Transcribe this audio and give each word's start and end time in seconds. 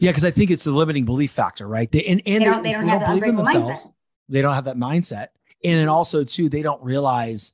Yeah, 0.00 0.10
because 0.10 0.24
I 0.24 0.30
think 0.30 0.50
it's 0.50 0.66
a 0.66 0.70
limiting 0.70 1.04
belief 1.04 1.30
factor, 1.30 1.66
right? 1.68 1.90
They 1.90 2.04
and, 2.04 2.20
and 2.26 2.40
They 2.40 2.44
don't- 2.44 2.62
they 2.62 2.72
don't 2.72 2.88
have 2.88 3.00
the 3.00 3.10
unbreakable 3.12 3.44
mindset. 3.44 3.92
They 4.28 4.42
don't 4.42 4.54
have 4.54 4.64
that 4.64 4.76
mindset. 4.76 5.28
And 5.64 5.74
then 5.80 5.88
also 5.88 6.24
too, 6.24 6.48
they 6.48 6.62
don't 6.62 6.82
realize 6.82 7.52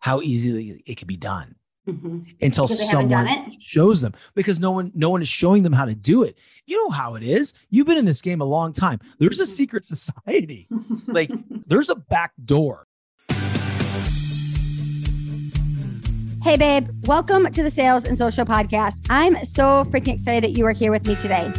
how 0.00 0.20
easily 0.20 0.82
it 0.86 0.96
can 0.96 1.06
be 1.06 1.16
done 1.16 1.54
Mhm. 1.88 2.24
until 2.42 2.66
Because 2.66 2.90
someone 2.90 3.52
shows 3.60 4.00
them 4.00 4.12
because 4.34 4.60
no 4.60 4.70
one 4.70 4.92
no 4.94 5.08
one 5.10 5.22
is 5.22 5.28
showing 5.28 5.62
them 5.62 5.72
how 5.72 5.84
to 5.84 5.94
do 5.94 6.22
it. 6.22 6.36
You 6.66 6.76
know 6.76 6.90
how 6.90 7.14
it 7.14 7.22
is. 7.22 7.54
You've 7.70 7.86
been 7.86 7.98
in 7.98 8.04
this 8.04 8.20
game 8.22 8.40
a 8.40 8.44
long 8.44 8.72
time. 8.72 9.00
There's 9.18 9.40
a 9.40 9.44
Mhm. 9.44 9.46
secret 9.46 9.84
society. 9.84 10.68
Like 11.06 11.30
there's 11.66 11.88
a 11.90 11.94
back 11.96 12.32
door. 12.44 12.86
Hey, 16.42 16.56
babe, 16.56 16.88
welcome 17.06 17.50
to 17.50 17.62
the 17.62 17.70
Sales 17.70 18.04
and 18.04 18.16
Social 18.16 18.44
Podcast. 18.44 19.04
I'm 19.10 19.44
so 19.44 19.84
freaking 19.90 20.14
excited 20.14 20.44
that 20.44 20.56
you 20.56 20.64
are 20.66 20.72
here 20.72 20.90
with 20.92 21.06
me 21.06 21.14
today. 21.16 21.52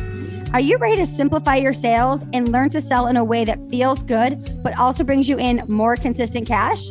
Are 0.52 0.60
you 0.60 0.78
ready 0.78 0.96
to 0.96 1.06
simplify 1.06 1.58
your 1.58 1.74
sales 1.74 2.24
and 2.34 2.52
learn 2.52 2.72
to 2.72 2.82
sell 2.82 3.06
in 3.06 3.18
a 3.18 3.24
way 3.24 3.46
that 3.46 3.60
feels 3.70 4.02
good, 4.02 4.64
but 4.64 4.76
also 4.80 5.04
brings 5.04 5.30
you 5.30 5.38
in 5.38 5.62
more 5.68 5.96
consistent 5.96 6.48
cash? 6.48 6.88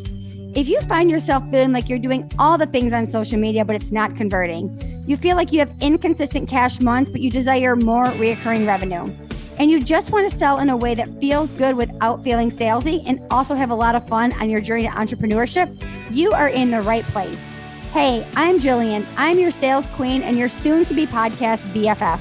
If 0.54 0.68
you 0.68 0.80
find 0.82 1.10
yourself 1.10 1.42
feeling 1.50 1.72
like 1.72 1.88
you're 1.88 1.98
doing 1.98 2.30
all 2.38 2.56
the 2.56 2.66
things 2.66 2.92
on 2.92 3.04
social 3.04 3.36
media, 3.36 3.64
but 3.64 3.74
it's 3.74 3.90
not 3.90 4.14
converting, 4.14 5.02
you 5.08 5.16
feel 5.16 5.34
like 5.34 5.52
you 5.52 5.58
have 5.58 5.72
inconsistent 5.80 6.48
cash 6.48 6.80
months, 6.80 7.10
but 7.10 7.20
you 7.20 7.32
desire 7.32 7.74
more 7.74 8.04
reoccurring 8.04 8.64
revenue, 8.64 9.12
and 9.58 9.72
you 9.72 9.82
just 9.82 10.12
want 10.12 10.30
to 10.30 10.36
sell 10.36 10.60
in 10.60 10.70
a 10.70 10.76
way 10.76 10.94
that 10.94 11.08
feels 11.20 11.50
good 11.50 11.74
without 11.74 12.22
feeling 12.22 12.50
salesy 12.50 13.02
and 13.06 13.20
also 13.28 13.56
have 13.56 13.70
a 13.70 13.74
lot 13.74 13.96
of 13.96 14.06
fun 14.06 14.32
on 14.40 14.48
your 14.48 14.60
journey 14.60 14.84
to 14.84 14.90
entrepreneurship, 14.90 15.84
you 16.12 16.30
are 16.30 16.48
in 16.48 16.70
the 16.70 16.80
right 16.82 17.04
place. 17.06 17.44
Hey, 17.92 18.24
I'm 18.36 18.60
Jillian. 18.60 19.04
I'm 19.16 19.36
your 19.36 19.50
sales 19.50 19.88
queen 19.88 20.22
and 20.22 20.38
your 20.38 20.48
soon 20.48 20.84
to 20.84 20.94
be 20.94 21.06
podcast 21.06 21.58
BFF. 21.72 22.20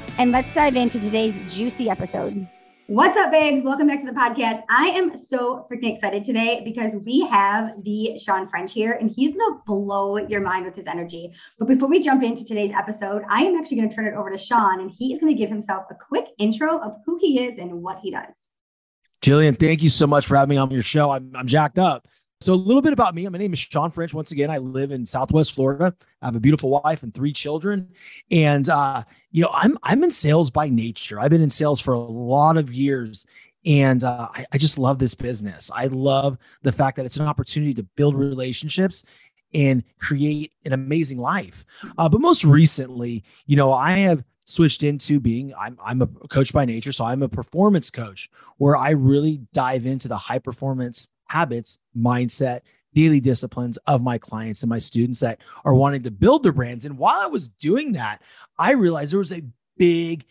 and 0.17 0.31
let's 0.31 0.53
dive 0.53 0.75
into 0.75 0.99
today's 0.99 1.39
juicy 1.47 1.89
episode. 1.89 2.47
What's 2.87 3.17
up, 3.17 3.31
babes? 3.31 3.63
Welcome 3.63 3.87
back 3.87 3.99
to 4.01 4.05
the 4.05 4.11
podcast. 4.11 4.63
I 4.69 4.87
am 4.87 5.15
so 5.15 5.65
freaking 5.71 5.93
excited 5.93 6.25
today 6.25 6.61
because 6.65 6.93
we 6.93 7.25
have 7.31 7.71
the 7.83 8.17
Shawn 8.17 8.49
French 8.49 8.73
here, 8.73 8.91
and 8.91 9.09
he's 9.09 9.31
going 9.31 9.53
to 9.53 9.61
blow 9.65 10.17
your 10.17 10.41
mind 10.41 10.65
with 10.65 10.75
his 10.75 10.87
energy. 10.87 11.31
But 11.57 11.69
before 11.69 11.87
we 11.87 12.01
jump 12.01 12.21
into 12.21 12.43
today's 12.43 12.71
episode, 12.71 13.23
I 13.29 13.43
am 13.43 13.55
actually 13.55 13.77
going 13.77 13.89
to 13.89 13.95
turn 13.95 14.07
it 14.07 14.13
over 14.15 14.29
to 14.29 14.37
Shawn, 14.37 14.81
and 14.81 14.91
he 14.91 15.13
is 15.13 15.19
going 15.19 15.33
to 15.33 15.39
give 15.39 15.49
himself 15.49 15.85
a 15.89 15.95
quick 15.95 16.25
intro 16.37 16.79
of 16.79 16.97
who 17.05 17.17
he 17.21 17.45
is 17.45 17.57
and 17.59 17.81
what 17.81 17.99
he 17.99 18.11
does. 18.11 18.49
Jillian, 19.21 19.57
thank 19.57 19.83
you 19.83 19.89
so 19.89 20.05
much 20.05 20.25
for 20.25 20.35
having 20.35 20.49
me 20.49 20.57
on 20.57 20.69
your 20.71 20.83
show. 20.83 21.11
I'm, 21.11 21.31
I'm 21.33 21.47
jacked 21.47 21.79
up. 21.79 22.07
So 22.41 22.53
a 22.53 22.55
little 22.55 22.81
bit 22.81 22.91
about 22.91 23.13
me. 23.13 23.27
My 23.29 23.37
name 23.37 23.53
is 23.53 23.59
Shawn 23.59 23.91
French. 23.91 24.15
Once 24.15 24.31
again, 24.31 24.49
I 24.49 24.57
live 24.57 24.89
in 24.89 25.05
Southwest 25.05 25.53
Florida. 25.53 25.95
I 26.23 26.25
have 26.25 26.35
a 26.35 26.39
beautiful 26.39 26.81
wife 26.83 27.03
and 27.03 27.13
three 27.13 27.33
children. 27.33 27.89
And 28.31 28.67
uh, 28.67 29.03
you 29.29 29.43
know, 29.43 29.51
I'm 29.53 29.77
I'm 29.83 30.03
in 30.03 30.09
sales 30.09 30.49
by 30.49 30.67
nature. 30.67 31.19
I've 31.19 31.29
been 31.29 31.43
in 31.43 31.51
sales 31.51 31.79
for 31.79 31.93
a 31.93 31.99
lot 31.99 32.57
of 32.57 32.73
years. 32.73 33.27
And 33.63 34.03
uh, 34.03 34.27
I, 34.33 34.45
I 34.53 34.57
just 34.57 34.79
love 34.79 34.97
this 34.97 35.13
business. 35.13 35.69
I 35.73 35.85
love 35.85 36.39
the 36.63 36.71
fact 36.71 36.97
that 36.97 37.05
it's 37.05 37.17
an 37.17 37.27
opportunity 37.27 37.75
to 37.75 37.83
build 37.83 38.15
relationships 38.15 39.05
and 39.53 39.83
create 39.99 40.51
an 40.65 40.73
amazing 40.73 41.19
life. 41.19 41.63
Uh, 41.95 42.09
but 42.09 42.21
most 42.21 42.43
recently, 42.43 43.23
you 43.45 43.55
know, 43.55 43.71
I 43.71 43.99
have 43.99 44.23
switched 44.45 44.81
into 44.81 45.19
being 45.19 45.53
I'm 45.59 45.77
I'm 45.85 46.01
a 46.01 46.07
coach 46.07 46.53
by 46.53 46.65
nature, 46.65 46.91
so 46.91 47.05
I'm 47.05 47.21
a 47.21 47.29
performance 47.29 47.91
coach 47.91 48.31
where 48.57 48.75
I 48.75 48.91
really 48.91 49.41
dive 49.53 49.85
into 49.85 50.07
the 50.07 50.17
high 50.17 50.39
performance 50.39 51.07
habits, 51.31 51.79
mindset, 51.97 52.61
daily 52.93 53.21
disciplines 53.21 53.77
of 53.87 54.03
my 54.03 54.17
clients 54.17 54.63
and 54.63 54.69
my 54.69 54.79
students 54.79 55.21
that 55.21 55.39
are 55.63 55.73
wanting 55.73 56.03
to 56.03 56.11
build 56.11 56.43
their 56.43 56.51
brands. 56.51 56.85
And 56.85 56.97
while 56.97 57.21
I 57.21 57.27
was 57.27 57.47
doing 57.47 57.93
that, 57.93 58.21
I 58.59 58.73
realized 58.73 59.13
there 59.13 59.19
was 59.19 59.31
a 59.31 59.43
big 59.77 60.25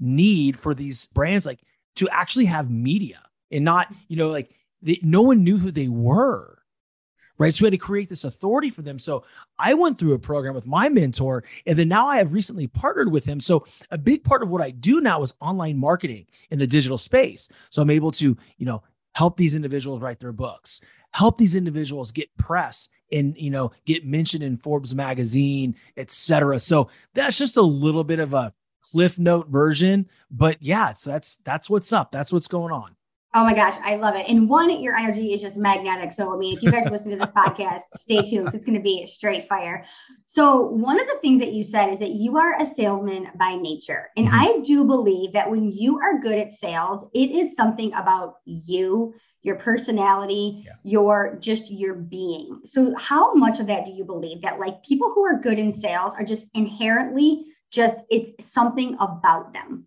need 0.00 0.58
for 0.58 0.74
these 0.74 1.06
brands 1.08 1.44
like 1.44 1.60
to 1.96 2.08
actually 2.08 2.46
have 2.46 2.70
media 2.70 3.22
and 3.50 3.64
not, 3.64 3.92
you 4.08 4.16
know, 4.16 4.30
like 4.30 4.50
they, 4.80 4.98
no 5.02 5.22
one 5.22 5.44
knew 5.44 5.58
who 5.58 5.70
they 5.70 5.88
were. 5.88 6.52
Right. 7.38 7.54
So 7.54 7.64
we 7.64 7.66
had 7.66 7.72
to 7.72 7.76
create 7.76 8.08
this 8.08 8.24
authority 8.24 8.70
for 8.70 8.80
them. 8.80 8.98
So 8.98 9.24
I 9.58 9.74
went 9.74 9.98
through 9.98 10.14
a 10.14 10.18
program 10.18 10.54
with 10.54 10.66
my 10.66 10.88
mentor, 10.88 11.44
and 11.66 11.78
then 11.78 11.86
now 11.86 12.06
I 12.06 12.16
have 12.16 12.32
recently 12.32 12.66
partnered 12.66 13.12
with 13.12 13.26
him. 13.26 13.40
So 13.40 13.66
a 13.90 13.98
big 13.98 14.24
part 14.24 14.42
of 14.42 14.48
what 14.48 14.62
I 14.62 14.70
do 14.70 15.02
now 15.02 15.20
is 15.20 15.34
online 15.38 15.76
marketing 15.76 16.28
in 16.50 16.58
the 16.58 16.66
digital 16.66 16.96
space. 16.96 17.50
So 17.68 17.82
I'm 17.82 17.90
able 17.90 18.10
to, 18.12 18.38
you 18.56 18.64
know, 18.64 18.82
help 19.16 19.38
these 19.38 19.56
individuals 19.56 20.02
write 20.02 20.20
their 20.20 20.32
books, 20.32 20.82
help 21.12 21.38
these 21.38 21.54
individuals 21.54 22.12
get 22.12 22.36
press 22.36 22.90
and 23.10 23.34
you 23.38 23.50
know 23.50 23.72
get 23.86 24.04
mentioned 24.04 24.42
in 24.42 24.58
Forbes 24.58 24.94
magazine, 24.94 25.74
etc. 25.96 26.60
So 26.60 26.90
that's 27.14 27.38
just 27.38 27.56
a 27.56 27.62
little 27.62 28.04
bit 28.04 28.18
of 28.18 28.34
a 28.34 28.52
cliff 28.82 29.18
note 29.18 29.48
version, 29.48 30.08
but 30.30 30.58
yeah, 30.60 30.92
so 30.92 31.10
that's 31.10 31.36
that's 31.36 31.70
what's 31.70 31.92
up. 31.92 32.12
That's 32.12 32.32
what's 32.32 32.48
going 32.48 32.72
on. 32.72 32.95
Oh 33.36 33.44
my 33.44 33.52
gosh, 33.52 33.74
I 33.84 33.96
love 33.96 34.16
it. 34.16 34.26
And 34.28 34.48
one, 34.48 34.70
your 34.80 34.96
energy 34.96 35.34
is 35.34 35.42
just 35.42 35.58
magnetic. 35.58 36.10
So, 36.10 36.32
I 36.32 36.38
mean, 36.38 36.56
if 36.56 36.62
you 36.62 36.70
guys 36.70 36.88
listen 36.88 37.10
to 37.10 37.18
this 37.18 37.28
podcast, 37.36 37.82
stay 37.94 38.22
tuned. 38.22 38.54
It's 38.54 38.64
going 38.64 38.78
to 38.78 38.82
be 38.82 39.04
straight 39.04 39.46
fire. 39.46 39.84
So, 40.24 40.62
one 40.62 40.98
of 40.98 41.06
the 41.06 41.18
things 41.20 41.40
that 41.40 41.52
you 41.52 41.62
said 41.62 41.90
is 41.90 41.98
that 41.98 42.12
you 42.12 42.38
are 42.38 42.58
a 42.58 42.64
salesman 42.64 43.28
by 43.38 43.56
nature. 43.56 44.08
And 44.16 44.28
Mhm. 44.28 44.32
I 44.32 44.60
do 44.60 44.84
believe 44.84 45.34
that 45.34 45.50
when 45.50 45.70
you 45.70 45.98
are 45.98 46.18
good 46.18 46.38
at 46.38 46.54
sales, 46.54 47.04
it 47.12 47.30
is 47.30 47.54
something 47.54 47.92
about 47.92 48.36
you, 48.46 49.12
your 49.42 49.56
personality, 49.56 50.62
Yeah. 50.64 50.72
your 50.82 51.36
just 51.38 51.70
your 51.70 51.94
being. 51.94 52.62
So, 52.64 52.94
how 52.96 53.34
much 53.34 53.60
of 53.60 53.66
that 53.66 53.84
do 53.84 53.92
you 53.92 54.06
believe 54.06 54.40
that 54.42 54.58
like 54.58 54.82
people 54.82 55.12
who 55.14 55.26
are 55.26 55.38
good 55.38 55.58
in 55.58 55.72
sales 55.72 56.14
are 56.14 56.24
just 56.24 56.46
inherently 56.54 57.44
just 57.70 57.98
it's 58.08 58.46
something 58.50 58.96
about 58.98 59.52
them? 59.52 59.86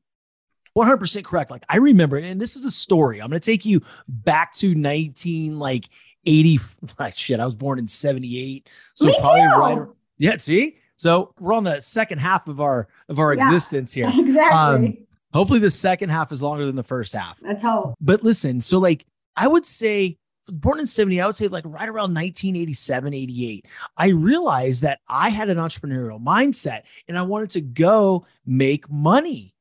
100% 0.79 1.23
correct. 1.23 1.51
Like 1.51 1.63
I 1.69 1.77
remember, 1.77 2.17
and 2.17 2.39
this 2.39 2.55
is 2.55 2.65
a 2.65 2.71
story. 2.71 3.21
I'm 3.21 3.29
going 3.29 3.39
to 3.39 3.45
take 3.45 3.65
you 3.65 3.81
back 4.07 4.53
to 4.55 4.73
19 4.75 5.57
like 5.59 5.89
80. 6.25 6.59
Like 6.99 7.15
shit, 7.17 7.39
I 7.39 7.45
was 7.45 7.55
born 7.55 7.79
in 7.79 7.87
78. 7.87 8.69
So 8.93 9.07
Me 9.07 9.15
probably 9.19 9.41
too. 9.41 9.47
right. 9.59 9.87
Yeah. 10.17 10.37
See, 10.37 10.77
so 10.97 11.33
we're 11.39 11.53
on 11.53 11.63
the 11.63 11.79
second 11.79 12.19
half 12.19 12.47
of 12.47 12.59
our 12.59 12.87
of 13.07 13.19
our 13.19 13.33
Yeah. 13.33 13.45
existence 13.45 13.93
here. 13.93 14.09
Exactly. 14.13 14.87
Um, 14.87 14.97
Hopefully, 15.31 15.59
the 15.59 15.69
second 15.69 16.09
half 16.09 16.31
is 16.31 16.41
longer 16.41 16.65
than 16.65 16.75
the 16.75 16.81
first 16.83 17.13
half. 17.13 17.39
That's 17.39 17.61
hope. 17.63 17.93
But 18.01 18.23
listen, 18.23 18.61
so 18.61 18.79
like 18.79 19.05
I 19.35 19.47
would 19.47 19.65
say 19.65 20.17
born 20.47 20.79
in 20.79 20.87
70, 20.87 21.21
I 21.21 21.27
would 21.27 21.35
say 21.35 21.47
like 21.47 21.63
right 21.67 21.87
around 21.87 22.15
1987, 22.15 23.13
88, 23.13 23.65
I 23.95 24.07
realized 24.09 24.81
that 24.81 24.99
I 25.07 25.29
had 25.29 25.49
an 25.49 25.57
entrepreneurial 25.57 26.19
mindset 26.19 26.81
and 27.07 27.15
I 27.17 27.21
wanted 27.21 27.51
to 27.51 27.61
go 27.61 28.25
make 28.47 28.89
money. 28.89 29.53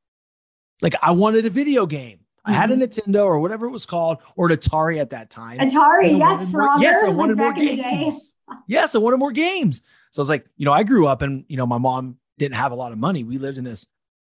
Like 0.81 0.95
I 1.01 1.11
wanted 1.11 1.45
a 1.45 1.49
video 1.49 1.85
game. 1.85 2.19
I 2.45 2.53
had 2.53 2.71
a 2.71 2.75
Nintendo 2.75 3.25
or 3.25 3.39
whatever 3.39 3.67
it 3.67 3.71
was 3.71 3.85
called, 3.85 4.19
or 4.35 4.49
an 4.49 4.57
Atari 4.57 4.97
at 4.99 5.11
that 5.11 5.29
time. 5.29 5.59
Atari, 5.59 6.17
yes, 6.17 6.51
more- 6.51 6.79
yes, 6.79 7.03
I 7.03 7.09
wanted 7.09 7.37
more 7.37 7.51
back 7.51 7.59
in 7.61 7.67
the 7.67 7.75
day. 7.75 7.81
games. 7.83 8.33
Yes, 8.65 8.95
I 8.95 8.97
wanted 8.97 9.17
more 9.17 9.31
games. 9.31 9.83
So 10.11 10.21
I 10.21 10.23
was 10.23 10.29
like, 10.29 10.47
you 10.57 10.65
know, 10.65 10.71
I 10.71 10.81
grew 10.83 11.05
up 11.05 11.21
and, 11.21 11.45
you 11.47 11.57
know, 11.57 11.67
my 11.67 11.77
mom 11.77 12.17
didn't 12.39 12.55
have 12.55 12.71
a 12.71 12.75
lot 12.75 12.91
of 12.91 12.97
money. 12.97 13.23
We 13.23 13.37
lived 13.37 13.59
in 13.59 13.65
this, 13.65 13.87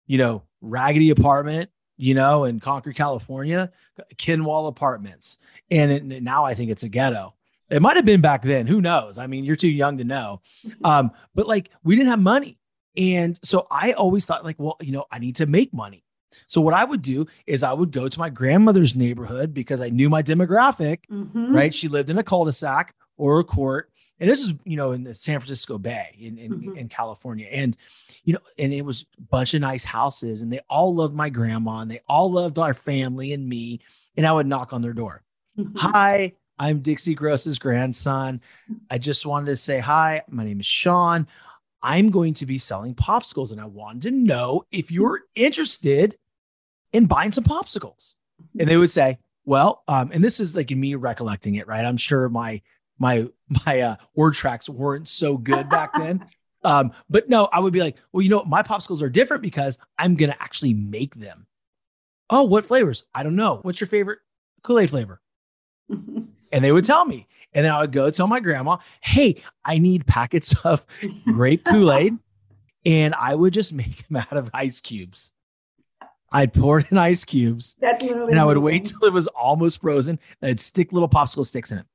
you 0.07 0.17
know, 0.17 0.44
raggedy 0.61 1.09
apartment, 1.09 1.71
you 1.97 2.13
know, 2.13 2.45
in 2.45 2.62
Concord, 2.62 2.95
California, 2.95 3.71
Kinwall 4.15 4.69
apartments. 4.69 5.38
And 5.69 5.92
it, 5.92 6.24
now 6.24 6.45
I 6.45 6.53
think 6.53 6.71
it's 6.71 6.83
a 6.83 6.89
ghetto. 6.89 7.33
It 7.69 7.81
might 7.81 7.97
have 7.97 8.06
been 8.06 8.21
back 8.21 8.44
then. 8.44 8.68
Who 8.68 8.80
knows? 8.80 9.18
I 9.18 9.27
mean, 9.27 9.44
you're 9.44 9.56
too 9.57 9.68
young 9.69 9.97
to 9.97 10.06
know. 10.06 10.42
Um, 10.86 11.12
but 11.33 11.47
like 11.47 11.71
we 11.83 11.95
didn't 11.97 12.09
have 12.09 12.21
money. 12.21 12.59
And 12.95 13.38
so 13.44 13.68
I 13.69 13.92
always 13.94 14.25
thought, 14.25 14.45
like, 14.45 14.57
well, 14.57 14.77
you 14.80 14.94
know, 14.94 15.06
I 15.12 15.19
need 15.19 15.36
to 15.38 15.47
make 15.47 15.74
money. 15.74 16.03
So 16.47 16.61
what 16.61 16.73
I 16.73 16.83
would 16.83 17.01
do 17.01 17.27
is 17.45 17.63
I 17.63 17.73
would 17.73 17.91
go 17.91 18.07
to 18.07 18.19
my 18.19 18.29
grandmother's 18.29 18.95
neighborhood 18.95 19.53
because 19.53 19.81
I 19.81 19.89
knew 19.89 20.09
my 20.09 20.21
demographic 20.23 20.99
Mhm. 21.11 21.53
right? 21.53 21.73
She 21.73 21.87
lived 21.87 22.09
in 22.09 22.17
a 22.17 22.23
cul-de-sac 22.23 22.95
or 23.17 23.39
a 23.39 23.43
court. 23.43 23.89
And 24.19 24.29
this 24.29 24.41
is, 24.41 24.53
you 24.63 24.77
know, 24.77 24.93
in 24.93 25.03
the 25.03 25.13
San 25.13 25.39
Francisco 25.39 25.77
Bay 25.77 26.15
in, 26.19 26.37
in, 26.37 26.51
Mhm. 26.61 26.77
in 26.77 26.87
California. 26.89 27.47
And, 27.51 27.75
you 28.23 28.33
know, 28.33 28.39
and 28.57 28.71
it 28.71 28.83
was 28.83 29.05
a 29.17 29.21
bunch 29.23 29.53
of 29.53 29.61
nice 29.61 29.83
houses 29.83 30.41
and 30.41 30.51
they 30.53 30.61
all 30.69 30.95
loved 30.95 31.13
my 31.13 31.29
grandma 31.29 31.79
and 31.79 31.91
they 31.91 31.99
all 32.07 32.31
loved 32.31 32.57
our 32.57 32.73
family 32.73 33.33
and 33.33 33.47
me. 33.47 33.81
And 34.15 34.25
I 34.25 34.31
would 34.31 34.47
knock 34.47 34.71
on 34.71 34.81
their 34.81 34.93
door. 34.93 35.23
Mhm. 35.57 35.73
Hi, 35.77 36.33
I'm 36.57 36.79
Dixie 36.79 37.15
Gross's 37.15 37.59
grandson. 37.59 38.39
I 38.89 38.97
just 38.97 39.25
wanted 39.25 39.47
to 39.47 39.57
say 39.57 39.79
hi. 39.79 40.21
My 40.29 40.45
name 40.45 40.61
is 40.61 40.65
Shawn. 40.65 41.27
I'm 41.83 42.09
going 42.09 42.33
to 42.35 42.45
be 42.45 42.57
selling 42.57 42.95
popsicles 42.95 43.51
and 43.51 43.59
I 43.59 43.65
wanted 43.65 44.01
to 44.03 44.11
know 44.11 44.63
if 44.71 44.91
you're 44.91 45.21
interested 45.35 46.17
and 46.95 47.07
buying 47.07 47.31
some 47.31 47.44
popsicles. 47.44 48.13
And 48.59 48.69
they 48.69 48.77
would 48.77 48.92
say, 48.92 49.19
well, 49.45 49.83
um, 49.88 50.12
and 50.13 50.24
this 50.24 50.39
is 50.39 50.56
like 50.56 50.71
me 50.71 50.95
recollecting 50.95 51.56
it, 51.56 51.68
right? 51.68 51.86
I'm 51.86 51.97
sure 51.97 52.27
my 52.30 52.62
my 52.97 53.27
my 53.65 53.81
uh, 53.81 53.95
word 54.15 54.33
tracks 54.33 54.68
weren't 54.69 55.07
so 55.07 55.38
good 55.38 55.69
back 55.69 55.94
then. 55.97 56.25
Um, 56.63 56.94
but 57.09 57.30
no, 57.30 57.47
I 57.51 57.59
would 57.59 57.74
be 57.74 57.80
like, 57.81 57.97
well, 58.12 58.24
you 58.24 58.30
know, 58.30 58.44
my 58.44 58.63
popsicles 58.63 59.03
are 59.03 59.09
different 59.09 59.44
because 59.44 59.77
I'm 59.97 60.15
gonna 60.15 60.36
actually 60.39 60.74
make 60.74 61.15
them. 61.15 61.45
Oh, 62.30 62.44
what 62.44 62.65
flavors? 62.65 63.03
I 63.13 63.21
don't 63.21 63.36
know. 63.36 63.59
What's 63.62 63.80
your 63.80 63.88
favorite 63.88 64.19
Kool-Aid 64.63 64.89
flavor? 64.89 65.21
and 65.89 66.27
they 66.51 66.71
would 66.71 66.86
tell 66.86 67.06
me. 67.06 67.27
And 67.53 67.63
then 67.63 67.71
I 67.71 67.81
would 67.81 67.92
go 67.92 68.09
tell 68.09 68.25
my 68.25 68.39
grandma, 68.39 68.77
hey, 69.01 69.44
I 69.63 69.77
need 69.77 70.07
packets 70.07 70.56
of 70.65 70.86
grape 71.25 71.63
Kool-Aid. 71.65 72.18
and 72.83 73.13
I 73.13 73.36
would 73.36 73.53
just 73.53 73.74
make 73.74 74.07
them 74.07 74.18
out 74.18 74.36
of 74.36 74.50
ice 74.56 74.81
cubes. 74.81 75.33
I'd 76.35 76.53
pour 76.53 76.79
it 76.79 76.91
in 76.91 76.97
ice 76.97 77.23
cubes. 77.25 77.75
That's 77.79 78.01
literally 78.03 78.31
and 78.31 78.39
I 78.39 78.43
would 78.43 78.57
wait 78.57 78.85
till 78.85 79.03
it 79.05 79.13
was 79.13 79.27
almost 79.27 79.81
frozen. 79.81 80.19
And 80.41 80.49
I'd 80.51 80.59
stick 80.59 80.91
little 80.91 81.07
popsicle 81.09 81.45
sticks 81.45 81.71
in 81.71 81.77
it. 81.79 81.85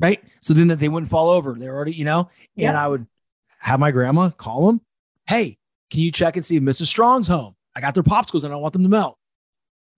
Right. 0.00 0.22
So 0.40 0.52
then 0.54 0.68
that 0.68 0.78
they 0.80 0.88
wouldn't 0.88 1.10
fall 1.10 1.28
over. 1.30 1.54
They're 1.54 1.74
already, 1.74 1.94
you 1.94 2.04
know, 2.04 2.28
Yeah. 2.56 2.70
and 2.70 2.76
I 2.78 2.88
would 2.88 3.06
have 3.60 3.78
my 3.78 3.92
grandma 3.92 4.30
call 4.30 4.66
them. 4.66 4.80
Hey, 5.28 5.58
can 5.90 6.00
you 6.00 6.10
check 6.10 6.36
and 6.36 6.44
see 6.44 6.56
if 6.56 6.62
Mrs. 6.62 6.86
Strong's 6.86 7.28
home? 7.28 7.54
I 7.76 7.80
got 7.80 7.94
their 7.94 8.02
popsicles 8.02 8.42
and 8.42 8.46
I 8.46 8.56
don't 8.56 8.62
want 8.62 8.72
them 8.72 8.82
to 8.82 8.88
melt. 8.88 9.16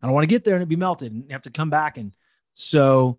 I 0.02 0.06
don't 0.06 0.14
want 0.14 0.24
to 0.24 0.28
get 0.28 0.44
there 0.44 0.54
and 0.54 0.62
it 0.62 0.66
be 0.68 0.76
melted 0.76 1.12
and 1.12 1.32
have 1.32 1.42
to 1.42 1.50
come 1.50 1.70
back. 1.70 1.96
And 1.96 2.12
so 2.52 3.18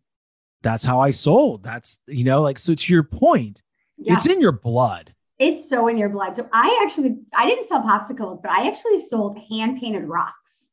that's 0.61 0.85
how 0.85 0.99
I 0.99 1.09
sold. 1.09 1.63
That's, 1.63 1.99
you 2.05 2.23
know, 2.23 2.43
like, 2.43 2.59
so 2.59 2.75
to 2.75 2.93
your 2.93 3.03
point, 3.03 3.63
Yeah. 3.97 4.13
it's 4.13 4.27
in 4.27 4.39
your 4.39 4.51
blood. 4.51 5.14
It's 5.37 5.69
so 5.69 5.87
in 5.87 5.97
your 5.97 6.09
blood. 6.09 6.35
So 6.35 6.47
I 6.53 6.79
actually, 6.83 7.17
I 7.33 7.45
didn't 7.45 7.67
sell 7.67 7.81
popsicles, 7.81 8.41
but 8.41 8.51
I 8.51 8.67
actually 8.67 9.01
sold 9.01 9.37
hand 9.49 9.79
painted 9.79 10.05
rocks. 10.05 10.64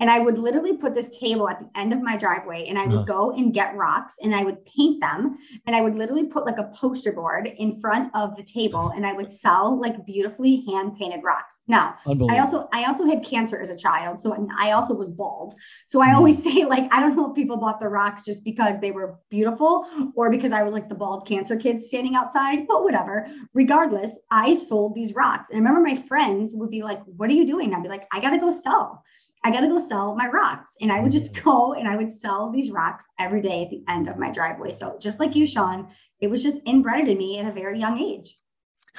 And 0.00 0.10
I 0.10 0.18
would 0.18 0.38
literally 0.38 0.76
put 0.76 0.94
this 0.94 1.16
table 1.18 1.48
at 1.48 1.60
the 1.60 1.68
end 1.78 1.92
of 1.92 2.02
my 2.02 2.16
driveway 2.16 2.66
and 2.66 2.78
I 2.78 2.86
would 2.86 3.06
go 3.06 3.32
and 3.32 3.52
get 3.52 3.76
rocks 3.76 4.16
and 4.22 4.34
I 4.34 4.44
would 4.44 4.64
paint 4.64 5.00
them. 5.00 5.38
And 5.66 5.74
I 5.76 5.80
would 5.80 5.94
literally 5.94 6.26
put 6.26 6.46
like 6.46 6.58
a 6.58 6.70
poster 6.74 7.12
board 7.12 7.46
in 7.58 7.80
front 7.80 8.10
of 8.14 8.36
the 8.36 8.42
table 8.42 8.92
and 8.94 9.06
I 9.06 9.12
would 9.12 9.30
sell 9.30 9.78
like 9.80 10.04
beautifully 10.06 10.64
hand 10.66 10.96
painted 10.98 11.22
rocks. 11.24 11.60
Now, 11.68 11.94
I 12.28 12.38
also 12.38 12.68
I 12.72 12.84
also 12.84 13.04
had 13.06 13.24
cancer 13.24 13.60
as 13.60 13.70
a 13.70 13.76
child, 13.76 14.20
so 14.20 14.36
I 14.58 14.72
also 14.72 14.94
was 14.94 15.08
bald. 15.08 15.54
So 15.86 16.00
I 16.02 16.08
Mhm. 16.08 16.14
always 16.14 16.42
say 16.44 16.64
like 16.64 16.92
I 16.92 17.00
don't 17.00 17.16
know 17.16 17.28
if 17.30 17.34
people 17.34 17.56
bought 17.56 17.80
the 17.80 17.88
rocks 17.88 18.24
just 18.24 18.44
because 18.44 18.78
they 18.80 18.90
were 18.90 19.18
beautiful 19.30 19.86
or 20.14 20.30
because 20.30 20.52
I 20.52 20.62
was 20.62 20.72
like 20.72 20.88
the 20.88 20.94
bald 20.94 21.26
cancer 21.26 21.56
kid 21.56 21.82
standing 21.82 22.14
outside, 22.16 22.66
but 22.66 22.82
whatever. 22.84 23.26
Regardless, 23.54 24.18
I 24.30 24.54
sold 24.54 24.94
these 24.94 25.14
rocks, 25.14 25.48
and 25.50 25.56
I 25.56 25.60
remember 25.60 25.88
my 25.88 25.96
friends 25.96 26.54
would 26.54 26.70
be 26.70 26.82
like, 26.82 27.00
"What 27.16 27.30
are 27.30 27.34
you 27.34 27.46
doing?" 27.46 27.74
I'd 27.74 27.82
be 27.82 27.88
like, 27.88 28.06
"I 28.12 28.20
gotta 28.20 28.38
go 28.38 28.50
sell." 28.50 29.02
I 29.44 29.50
got 29.50 29.60
to 29.60 29.68
go 29.68 29.78
sell 29.78 30.14
my 30.16 30.26
rocks. 30.28 30.76
And 30.80 30.90
I 30.90 31.00
would 31.00 31.12
just 31.12 31.32
Mhm. 31.34 31.44
go 31.44 31.72
and 31.74 31.86
I 31.88 31.96
would 31.96 32.12
sell 32.12 32.50
these 32.50 32.70
rocks 32.70 33.04
every 33.18 33.40
day 33.40 33.64
at 33.64 33.70
the 33.70 33.82
end 33.88 34.08
of 34.08 34.18
my 34.18 34.30
driveway. 34.32 34.72
So 34.72 34.98
just 35.00 35.20
like 35.20 35.36
you, 35.36 35.46
Shawn, 35.46 35.88
it 36.20 36.28
was 36.28 36.42
just 36.42 36.58
inbred 36.66 37.08
in 37.08 37.18
me 37.18 37.38
at 37.38 37.46
a 37.46 37.52
very 37.52 37.78
young 37.78 37.98
age. 37.98 38.38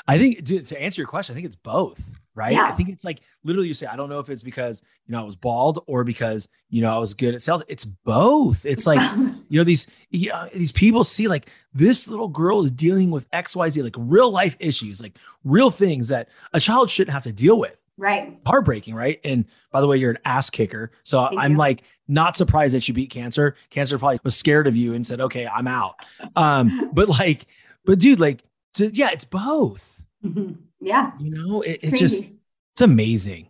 I 0.07 0.18
think 0.18 0.45
to, 0.45 0.62
to 0.62 0.81
answer 0.81 1.01
your 1.01 1.07
question, 1.09 1.33
I 1.33 1.36
think 1.36 1.45
it's 1.45 1.57
both, 1.57 2.09
right? 2.33 2.53
Yeah. 2.53 2.63
I 2.63 2.71
think 2.71 2.88
it's 2.88 3.03
like 3.03 3.19
literally 3.44 3.68
you 3.68 3.74
say, 3.74 3.86
I 3.86 3.97
don't 3.97 4.07
know 4.07 4.19
if 4.19 4.30
it's 4.30 4.44
because, 4.44 4.81
you 5.06 5.12
know, 5.12 5.19
I 5.19 5.24
was 5.24 5.36
bald 5.36 5.83
or 5.88 6.06
because, 6.06 6.47
you 6.69 6.81
know, 6.81 6.89
I 6.89 6.97
was 6.97 7.13
good 7.13 7.36
at 7.36 7.41
sales. 7.41 7.63
It's 7.68 7.83
both. 7.83 8.65
It's 8.65 8.88
like, 8.88 9.01
you 9.50 9.59
know, 9.59 9.65
these, 9.65 9.88
you 10.09 10.30
know, 10.30 10.47
these 10.53 10.71
people 10.71 11.03
see 11.03 11.27
like 11.27 11.50
this 11.74 12.07
little 12.07 12.30
girl 12.30 12.63
is 12.63 12.71
dealing 12.71 13.12
with 13.12 13.30
XYZ, 13.31 13.83
like 13.83 13.95
real 13.97 14.31
life 14.31 14.56
issues, 14.62 15.01
like 15.01 15.18
real 15.44 15.69
things 15.69 16.07
that 16.07 16.30
a 16.53 16.62
child 16.62 16.89
shouldn't 16.89 17.13
have 17.13 17.24
to 17.24 17.33
deal 17.33 17.59
with. 17.59 17.79
Right. 18.00 18.40
Heartbreaking, 18.48 18.96
right? 18.96 19.19
And 19.24 19.46
by 19.72 19.81
the 19.81 19.88
way, 19.88 19.98
you're 19.98 20.12
an 20.12 20.18
ass 20.25 20.50
kicker. 20.50 20.92
So 21.04 21.28
Thank 21.28 21.40
I'm 21.40 21.51
you. 21.54 21.57
like 21.57 21.84
not 22.07 22.36
surprised 22.36 22.74
that 22.74 22.88
you 22.88 22.94
beat 22.94 23.12
cancer. 23.12 23.56
Cancer 23.69 24.00
probably 24.00 24.19
was 24.24 24.36
scared 24.36 24.66
of 24.66 24.75
you 24.75 24.94
and 24.94 25.06
said, 25.06 25.22
okay, 25.22 25.46
I'm 25.48 25.68
out. 25.68 25.96
Um, 26.36 26.90
but 26.94 27.10
like, 27.10 27.46
but 27.86 28.00
dude, 28.00 28.19
like, 28.19 28.44
to, 28.75 28.90
yeah, 28.94 29.10
it's 29.12 29.25
both. 29.25 30.04
Mhm. 30.25 30.57
Yeah. 30.81 31.12
You 31.19 31.31
know, 31.31 31.62
it, 31.62 31.84
It's 31.84 31.94
it 31.94 31.98
just 31.98 32.31
it's 32.74 32.81
amazing. 32.81 33.50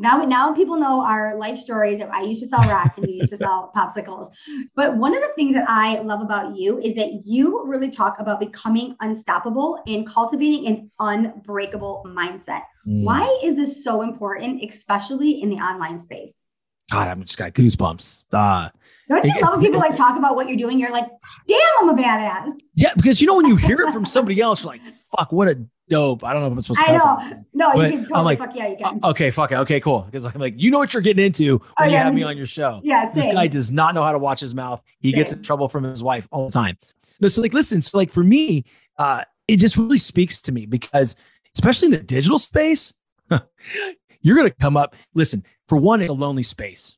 Now 0.00 0.24
now 0.24 0.52
people 0.52 0.76
know 0.76 1.02
our 1.04 1.36
life 1.36 1.58
stories. 1.58 2.00
I 2.00 2.22
used 2.22 2.40
to 2.40 2.48
sell 2.48 2.62
rocks 2.62 2.96
and 2.96 3.06
you 3.06 3.16
used 3.16 3.28
to 3.30 3.36
sell 3.44 3.70
popsicles. 3.76 4.30
But 4.74 4.96
one 4.96 5.14
of 5.14 5.20
the 5.20 5.32
things 5.34 5.54
that 5.54 5.64
i 5.68 6.00
love 6.00 6.20
about 6.20 6.56
you 6.56 6.80
is 6.80 6.94
that 6.94 7.22
you 7.24 7.62
really 7.66 7.90
talk 7.90 8.16
about 8.18 8.40
becoming 8.40 8.96
unstoppable 9.00 9.82
and 9.86 10.06
cultivating 10.06 10.66
an 10.66 10.90
unbreakable 10.98 12.04
mindset. 12.06 12.62
Mm. 12.86 13.04
why 13.04 13.40
is 13.44 13.56
this 13.56 13.84
so 13.84 14.00
important 14.00 14.64
especially 14.64 15.42
in 15.42 15.50
the 15.50 15.56
online 15.56 16.00
space? 16.00 16.46
God, 16.90 17.06
I'm 17.06 17.22
just 17.22 17.38
got 17.38 17.52
goosebumps. 17.52 18.24
Uh 18.32 18.70
don't 19.08 19.24
you 19.24 19.40
love 19.42 19.54
when 19.54 19.60
people 19.60 19.80
like 19.80 19.94
talk 19.94 20.16
about 20.16 20.34
what 20.34 20.48
you're 20.48 20.56
doing? 20.56 20.78
You're 20.78 20.90
like 20.90 21.08
damn 21.46 21.60
i'm 21.80 21.88
a 21.90 21.94
badass. 21.94 22.52
Yeah, 22.74 22.94
because 22.96 23.20
you 23.20 23.26
know 23.26 23.36
when 23.36 23.46
you 23.46 23.56
hear 23.56 23.80
it 23.82 23.92
from 23.92 24.06
somebody 24.16 24.40
else, 24.40 24.62
you're 24.62 24.72
like, 24.72 24.82
fuck, 25.16 25.30
what 25.30 25.48
a 25.48 25.62
dope. 25.90 26.24
I 26.24 26.32
don't 26.32 26.40
know 26.40 26.46
if 26.48 26.52
I'm 26.54 26.60
supposed 26.62 26.80
to 26.80 26.90
i 26.90 26.96
know 26.96 27.72
no 27.74 27.82
you 27.82 27.90
can 27.90 27.98
I'm 27.98 28.06
totally 28.06 28.24
like, 28.24 28.38
fuck 28.38 28.54
yeah 28.56 28.68
you 28.68 28.76
can 28.78 29.00
Uh, 29.02 29.10
okay, 29.10 29.30
fuck 29.30 29.52
it. 29.52 29.56
Okay, 29.56 29.80
cool. 29.80 30.00
Because 30.02 30.24
I'm 30.24 30.40
like, 30.40 30.54
you 30.56 30.70
know 30.70 30.78
what 30.78 30.94
you're 30.94 31.02
getting 31.02 31.24
into 31.24 31.58
when 31.58 31.88
Oh, 31.88 31.92
you 31.92 31.98
have 31.98 32.14
me 32.14 32.22
on 32.22 32.36
your 32.38 32.46
show. 32.46 32.80
yeah 32.82 33.10
This 33.12 33.26
guy 33.26 33.46
does 33.46 33.70
not 33.70 33.94
know 33.94 34.02
how 34.02 34.12
to 34.12 34.18
watch 34.18 34.40
his 34.40 34.54
mouth. 34.54 34.82
He 35.00 35.12
gets 35.12 35.32
in 35.32 35.42
trouble 35.42 35.68
from 35.68 35.84
his 35.84 36.02
wife 36.02 36.26
all 36.30 36.46
the 36.46 36.52
time. 36.52 36.78
No, 37.20 37.28
so 37.28 37.42
like, 37.42 37.52
listen, 37.52 37.82
so 37.82 37.98
like 37.98 38.10
for 38.10 38.22
me, 38.22 38.64
uh, 38.96 39.24
it 39.46 39.56
just 39.58 39.76
really 39.76 39.98
speaks 39.98 40.40
to 40.42 40.52
me 40.52 40.64
because, 40.64 41.16
especially 41.54 41.86
in 41.86 41.92
the 41.92 41.98
digital 41.98 42.38
space, 42.38 42.94
you're 44.22 44.36
gonna 44.36 44.50
come 44.50 44.76
up. 44.76 44.94
Listen, 45.14 45.44
for 45.68 45.76
one, 45.76 46.00
it's 46.00 46.10
a 46.10 46.14
lonely 46.14 46.42
space. 46.42 46.96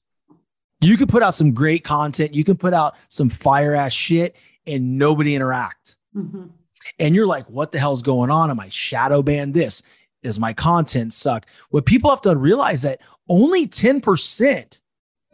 You 0.80 0.96
can 0.96 1.06
put 1.06 1.22
out 1.22 1.34
some 1.34 1.52
great 1.52 1.84
content, 1.84 2.34
you 2.34 2.44
can 2.44 2.56
put 2.56 2.74
out 2.74 2.94
some 3.08 3.28
fire 3.28 3.74
ass 3.74 3.92
shit, 3.92 4.36
and 4.66 4.98
nobody 4.98 5.34
interact. 5.34 5.96
Mhm. 6.16 6.50
And 6.98 7.14
you're 7.14 7.26
like, 7.26 7.48
what 7.48 7.72
the 7.72 7.78
hell's 7.78 8.02
going 8.02 8.30
on? 8.30 8.50
Am 8.50 8.60
I 8.60 8.68
shadow 8.68 9.22
banned 9.22 9.54
this? 9.54 9.82
Does 10.22 10.38
my 10.38 10.52
content 10.52 11.14
suck? 11.14 11.46
What 11.70 11.86
people 11.86 12.10
have 12.10 12.22
to 12.22 12.36
realize 12.36 12.82
that 12.82 13.00
only 13.28 13.66
10% 13.66 14.80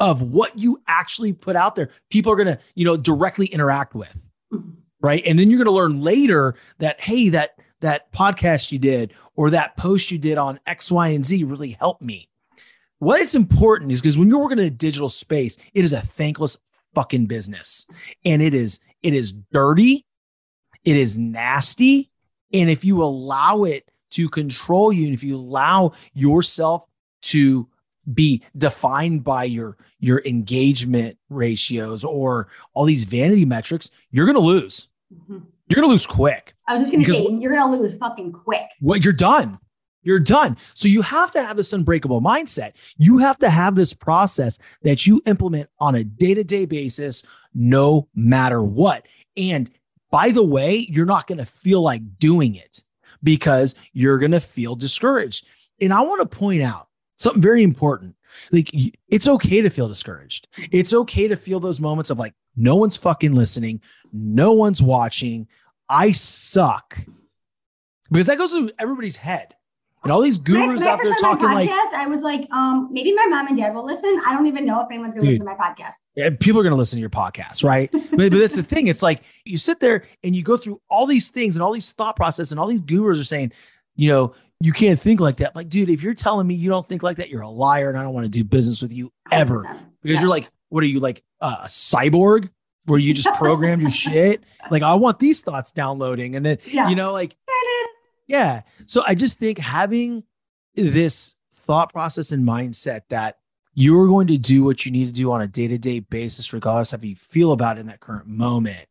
of 0.00 0.22
what 0.22 0.58
you 0.58 0.80
actually 0.86 1.32
put 1.32 1.56
out 1.56 1.76
there, 1.76 1.90
people 2.10 2.32
are 2.32 2.36
gonna, 2.36 2.58
you 2.74 2.84
know, 2.84 2.96
directly 2.96 3.46
interact 3.46 3.94
with. 3.94 4.28
Mhm. 4.52 4.76
Right. 5.00 5.22
And 5.26 5.38
then 5.38 5.50
you're 5.50 5.58
gonna 5.58 5.76
learn 5.76 6.00
later 6.02 6.54
that, 6.78 7.00
hey, 7.00 7.28
that 7.30 7.58
that 7.80 8.12
podcast 8.12 8.72
you 8.72 8.78
did 8.78 9.12
or 9.36 9.50
that 9.50 9.76
post 9.76 10.10
you 10.10 10.18
did 10.18 10.38
on 10.38 10.58
X, 10.66 10.90
Y, 10.90 11.08
and 11.08 11.24
Z 11.24 11.44
really 11.44 11.70
helped 11.72 12.02
me. 12.02 12.28
What 12.98 13.20
is 13.20 13.34
important 13.36 13.92
is 13.92 14.00
because 14.00 14.18
when 14.18 14.28
you're 14.28 14.40
working 14.40 14.58
in 14.58 14.64
a 14.64 14.70
digital 14.70 15.08
space, 15.08 15.56
it 15.74 15.84
is 15.84 15.92
a 15.92 16.00
thankless 16.00 16.56
fucking 16.94 17.26
business. 17.26 17.86
And 18.24 18.42
it 18.42 18.54
is, 18.54 18.80
it 19.02 19.14
is 19.14 19.32
dirty, 19.52 20.04
it 20.84 20.96
is 20.96 21.18
nasty. 21.18 22.10
And 22.52 22.70
if 22.70 22.84
you 22.84 23.02
allow 23.02 23.64
it 23.64 23.90
to 24.12 24.28
control 24.28 24.92
you, 24.92 25.06
and 25.06 25.14
if 25.14 25.22
you 25.22 25.36
allow 25.36 25.92
yourself 26.14 26.86
to 27.22 27.68
be 28.14 28.42
defined 28.56 29.22
by 29.22 29.44
your 29.44 29.76
your 30.00 30.22
engagement 30.24 31.18
ratios 31.28 32.04
or 32.04 32.48
all 32.72 32.84
these 32.86 33.04
vanity 33.04 33.44
metrics, 33.44 33.90
you're 34.10 34.24
gonna 34.26 34.38
lose. 34.38 34.88
Mhm. 35.12 35.42
You're 35.68 35.74
gonna 35.74 35.88
lose 35.88 36.06
quick. 36.06 36.54
i 36.66 36.72
was 36.72 36.82
just 36.82 36.92
gonna 36.92 37.04
say 37.04 37.26
you're 37.40 37.52
gonna 37.54 37.76
lose 37.76 37.96
fucking 37.96 38.32
quick 38.32 38.68
Well, 38.80 38.98
you're 38.98 39.12
done. 39.12 39.58
You're 40.02 40.20
done. 40.20 40.56
So 40.74 40.88
you 40.88 41.02
have 41.02 41.32
to 41.32 41.42
have 41.42 41.56
this 41.58 41.72
unbreakable 41.72 42.22
mindset. 42.22 42.72
You 42.96 43.18
have 43.18 43.36
to 43.40 43.50
have 43.50 43.74
this 43.74 43.92
process 43.92 44.58
that 44.82 45.06
you 45.06 45.20
implement 45.26 45.68
on 45.80 45.94
a 45.96 46.04
day-to-day 46.04 46.64
basis, 46.66 47.24
no 47.52 48.08
matter 48.14 48.62
what. 48.62 49.06
And 49.36 49.70
by 50.10 50.30
the 50.30 50.44
way, 50.44 50.86
you're 50.90 51.06
not 51.06 51.26
going 51.26 51.38
to 51.38 51.46
feel 51.46 51.82
like 51.82 52.18
doing 52.18 52.54
it 52.54 52.82
because 53.22 53.74
you're 53.92 54.18
going 54.18 54.32
to 54.32 54.40
feel 54.40 54.76
discouraged. 54.76 55.46
And 55.80 55.92
I 55.92 56.00
want 56.02 56.20
to 56.20 56.36
point 56.38 56.62
out 56.62 56.88
something 57.16 57.42
very 57.42 57.62
important. 57.62 58.14
Like 58.52 58.70
it's 59.08 59.28
okay 59.28 59.62
to 59.62 59.70
feel 59.70 59.88
discouraged. 59.88 60.48
It's 60.70 60.92
okay 60.92 61.28
to 61.28 61.36
feel 61.36 61.60
those 61.60 61.80
moments 61.80 62.10
of 62.10 62.18
like, 62.18 62.34
no 62.56 62.76
one's 62.76 62.96
fucking 62.96 63.32
listening, 63.32 63.80
no 64.12 64.52
one's 64.52 64.82
watching. 64.82 65.48
I 65.88 66.12
suck. 66.12 66.98
Because 68.10 68.26
that 68.26 68.38
goes 68.38 68.52
through 68.52 68.70
everybody's 68.78 69.16
head. 69.16 69.54
And 70.04 70.12
all 70.12 70.20
these 70.20 70.38
gurus 70.38 70.86
out 70.86 71.00
there 71.02 71.14
talking 71.16 71.44
my 71.46 71.54
like, 71.54 71.70
I 71.70 72.06
was 72.06 72.20
like, 72.20 72.48
um, 72.52 72.88
maybe 72.92 73.12
my 73.14 73.26
mom 73.26 73.48
and 73.48 73.56
dad 73.56 73.74
will 73.74 73.84
listen. 73.84 74.20
I 74.24 74.32
don't 74.32 74.46
even 74.46 74.64
know 74.64 74.80
if 74.80 74.86
anyone's 74.90 75.14
going 75.14 75.26
to 75.26 75.32
Dude. 75.32 75.40
listen 75.40 75.46
to 75.46 75.58
my 75.58 75.68
podcast. 75.68 75.94
Yeah, 76.14 76.30
people 76.38 76.60
are 76.60 76.62
going 76.62 76.72
to 76.72 76.76
listen 76.76 76.98
to 76.98 77.00
your 77.00 77.10
podcast, 77.10 77.64
right? 77.64 77.90
but, 77.92 78.10
but 78.16 78.30
that's 78.32 78.54
the 78.54 78.62
thing. 78.62 78.86
It's 78.86 79.02
like 79.02 79.22
you 79.44 79.58
sit 79.58 79.80
there 79.80 80.04
and 80.22 80.36
you 80.36 80.42
go 80.42 80.56
through 80.56 80.80
all 80.88 81.06
these 81.06 81.30
things 81.30 81.56
and 81.56 81.62
all 81.62 81.72
these 81.72 81.92
thought 81.92 82.14
process 82.16 82.52
and 82.52 82.60
all 82.60 82.68
these 82.68 82.80
gurus 82.80 83.18
are 83.18 83.24
saying, 83.24 83.52
you 83.96 84.08
know, 84.12 84.34
you 84.60 84.72
can't 84.72 84.98
think 84.98 85.20
like 85.20 85.36
that. 85.38 85.54
Like, 85.56 85.68
dude, 85.68 85.90
if 85.90 86.02
you're 86.02 86.14
telling 86.14 86.46
me 86.46 86.54
you 86.54 86.70
don't 86.70 86.88
think 86.88 87.02
like 87.02 87.16
that, 87.18 87.28
you're 87.28 87.42
a 87.42 87.48
liar 87.48 87.88
and 87.90 87.98
I 87.98 88.02
don't 88.02 88.14
want 88.14 88.24
to 88.24 88.30
do 88.30 88.44
business 88.44 88.80
with 88.80 88.92
you 88.92 89.12
ever. 89.32 89.62
100%. 89.64 89.78
Because 90.02 90.14
Yeah. 90.16 90.20
you're 90.20 90.30
like, 90.30 90.48
what 90.68 90.82
are 90.84 90.86
you 90.86 91.00
like 91.00 91.22
uh, 91.40 91.58
a 91.62 91.66
cyborg 91.66 92.50
where 92.86 92.98
you 92.98 93.14
just 93.14 93.32
programmed 93.34 93.82
your 93.82 93.90
shit? 93.92 94.42
Like, 94.70 94.82
I 94.82 94.94
want 94.94 95.18
these 95.18 95.40
thoughts 95.42 95.72
downloading. 95.72 96.36
And 96.36 96.46
then, 96.46 96.58
Yeah. 96.66 96.88
you 96.88 96.96
know, 96.96 97.12
like, 97.12 97.36
yeah. 98.28 98.62
So 98.86 99.02
I 99.06 99.14
just 99.16 99.38
think 99.38 99.58
having 99.58 100.22
this 100.74 101.34
thought 101.52 101.92
process 101.92 102.30
and 102.30 102.46
mindset 102.46 103.00
that 103.10 103.38
you're 103.74 104.06
going 104.06 104.26
to 104.28 104.38
do 104.38 104.62
what 104.64 104.86
you 104.86 104.92
need 104.92 105.06
to 105.06 105.12
do 105.12 105.32
on 105.32 105.40
a 105.42 105.46
day-to-day 105.48 106.00
basis 106.00 106.52
regardless 106.52 106.92
of 106.92 107.00
how 107.00 107.06
you 107.06 107.16
feel 107.16 107.52
about 107.52 107.76
it 107.76 107.80
in 107.80 107.86
that 107.88 108.00
current 108.00 108.26
moment 108.26 108.86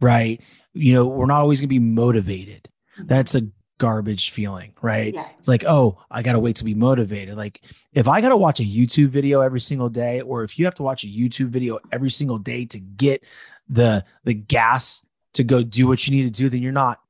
right 0.00 0.40
you 0.74 0.92
know 0.92 1.06
we're 1.06 1.26
not 1.26 1.40
always 1.40 1.60
going 1.60 1.68
to 1.68 1.74
be 1.74 1.78
motivated 1.78 2.68
that's 3.00 3.34
a 3.34 3.42
garbage 3.78 4.30
feeling 4.30 4.72
right 4.80 5.12
Yeah. 5.14 5.26
it's 5.38 5.48
like 5.48 5.64
oh 5.64 5.98
i 6.10 6.22
gotta 6.22 6.38
wait 6.38 6.56
to 6.56 6.64
be 6.64 6.74
motivated 6.74 7.36
like 7.36 7.60
if 7.92 8.06
i 8.06 8.20
gotta 8.20 8.36
watch 8.36 8.60
a 8.60 8.64
youtube 8.64 9.08
video 9.08 9.40
every 9.40 9.60
single 9.60 9.88
day 9.88 10.20
or 10.20 10.44
if 10.44 10.58
you 10.58 10.64
have 10.66 10.74
to 10.74 10.82
watch 10.82 11.02
a 11.04 11.08
youtube 11.08 11.48
video 11.48 11.78
every 11.90 12.10
single 12.10 12.38
day 12.38 12.64
to 12.66 12.78
get 12.78 13.24
the 13.68 14.04
the 14.24 14.34
gas 14.34 15.04
to 15.34 15.42
go 15.42 15.62
do 15.64 15.88
what 15.88 16.06
you 16.06 16.14
need 16.16 16.32
to 16.32 16.42
do 16.42 16.48
then 16.48 16.62
you're 16.62 16.70
not 16.72 17.00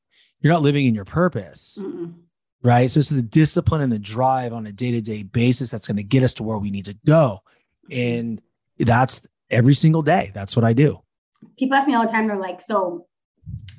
you're 0.42 0.52
not 0.52 0.62
living 0.62 0.86
in 0.86 0.94
your 0.94 1.04
purpose 1.04 1.78
Mm-mm. 1.82 2.14
right? 2.62 2.90
So 2.90 3.00
it's 3.00 3.08
the 3.10 3.22
discipline 3.22 3.80
and 3.80 3.92
the 3.92 3.98
drive 3.98 4.52
on 4.52 4.66
a 4.66 4.72
day 4.72 4.90
to 4.92 5.00
day 5.00 5.22
basis 5.22 5.70
that's 5.70 5.86
going 5.86 5.96
to 5.96 6.02
get 6.02 6.22
us 6.22 6.34
to 6.34 6.42
where 6.42 6.58
we 6.58 6.70
need 6.70 6.84
to 6.86 6.96
go. 7.06 7.40
And 7.90 8.40
that's 8.78 9.26
every 9.50 9.74
single 9.74 10.02
day. 10.02 10.30
That's 10.34 10.56
what 10.56 10.64
I 10.64 10.72
do. 10.72 11.00
People 11.58 11.76
ask 11.76 11.86
me 11.86 11.94
all 11.94 12.06
the 12.06 12.12
time, 12.12 12.26
they're 12.28 12.36
like, 12.36 12.60
so 12.60 13.06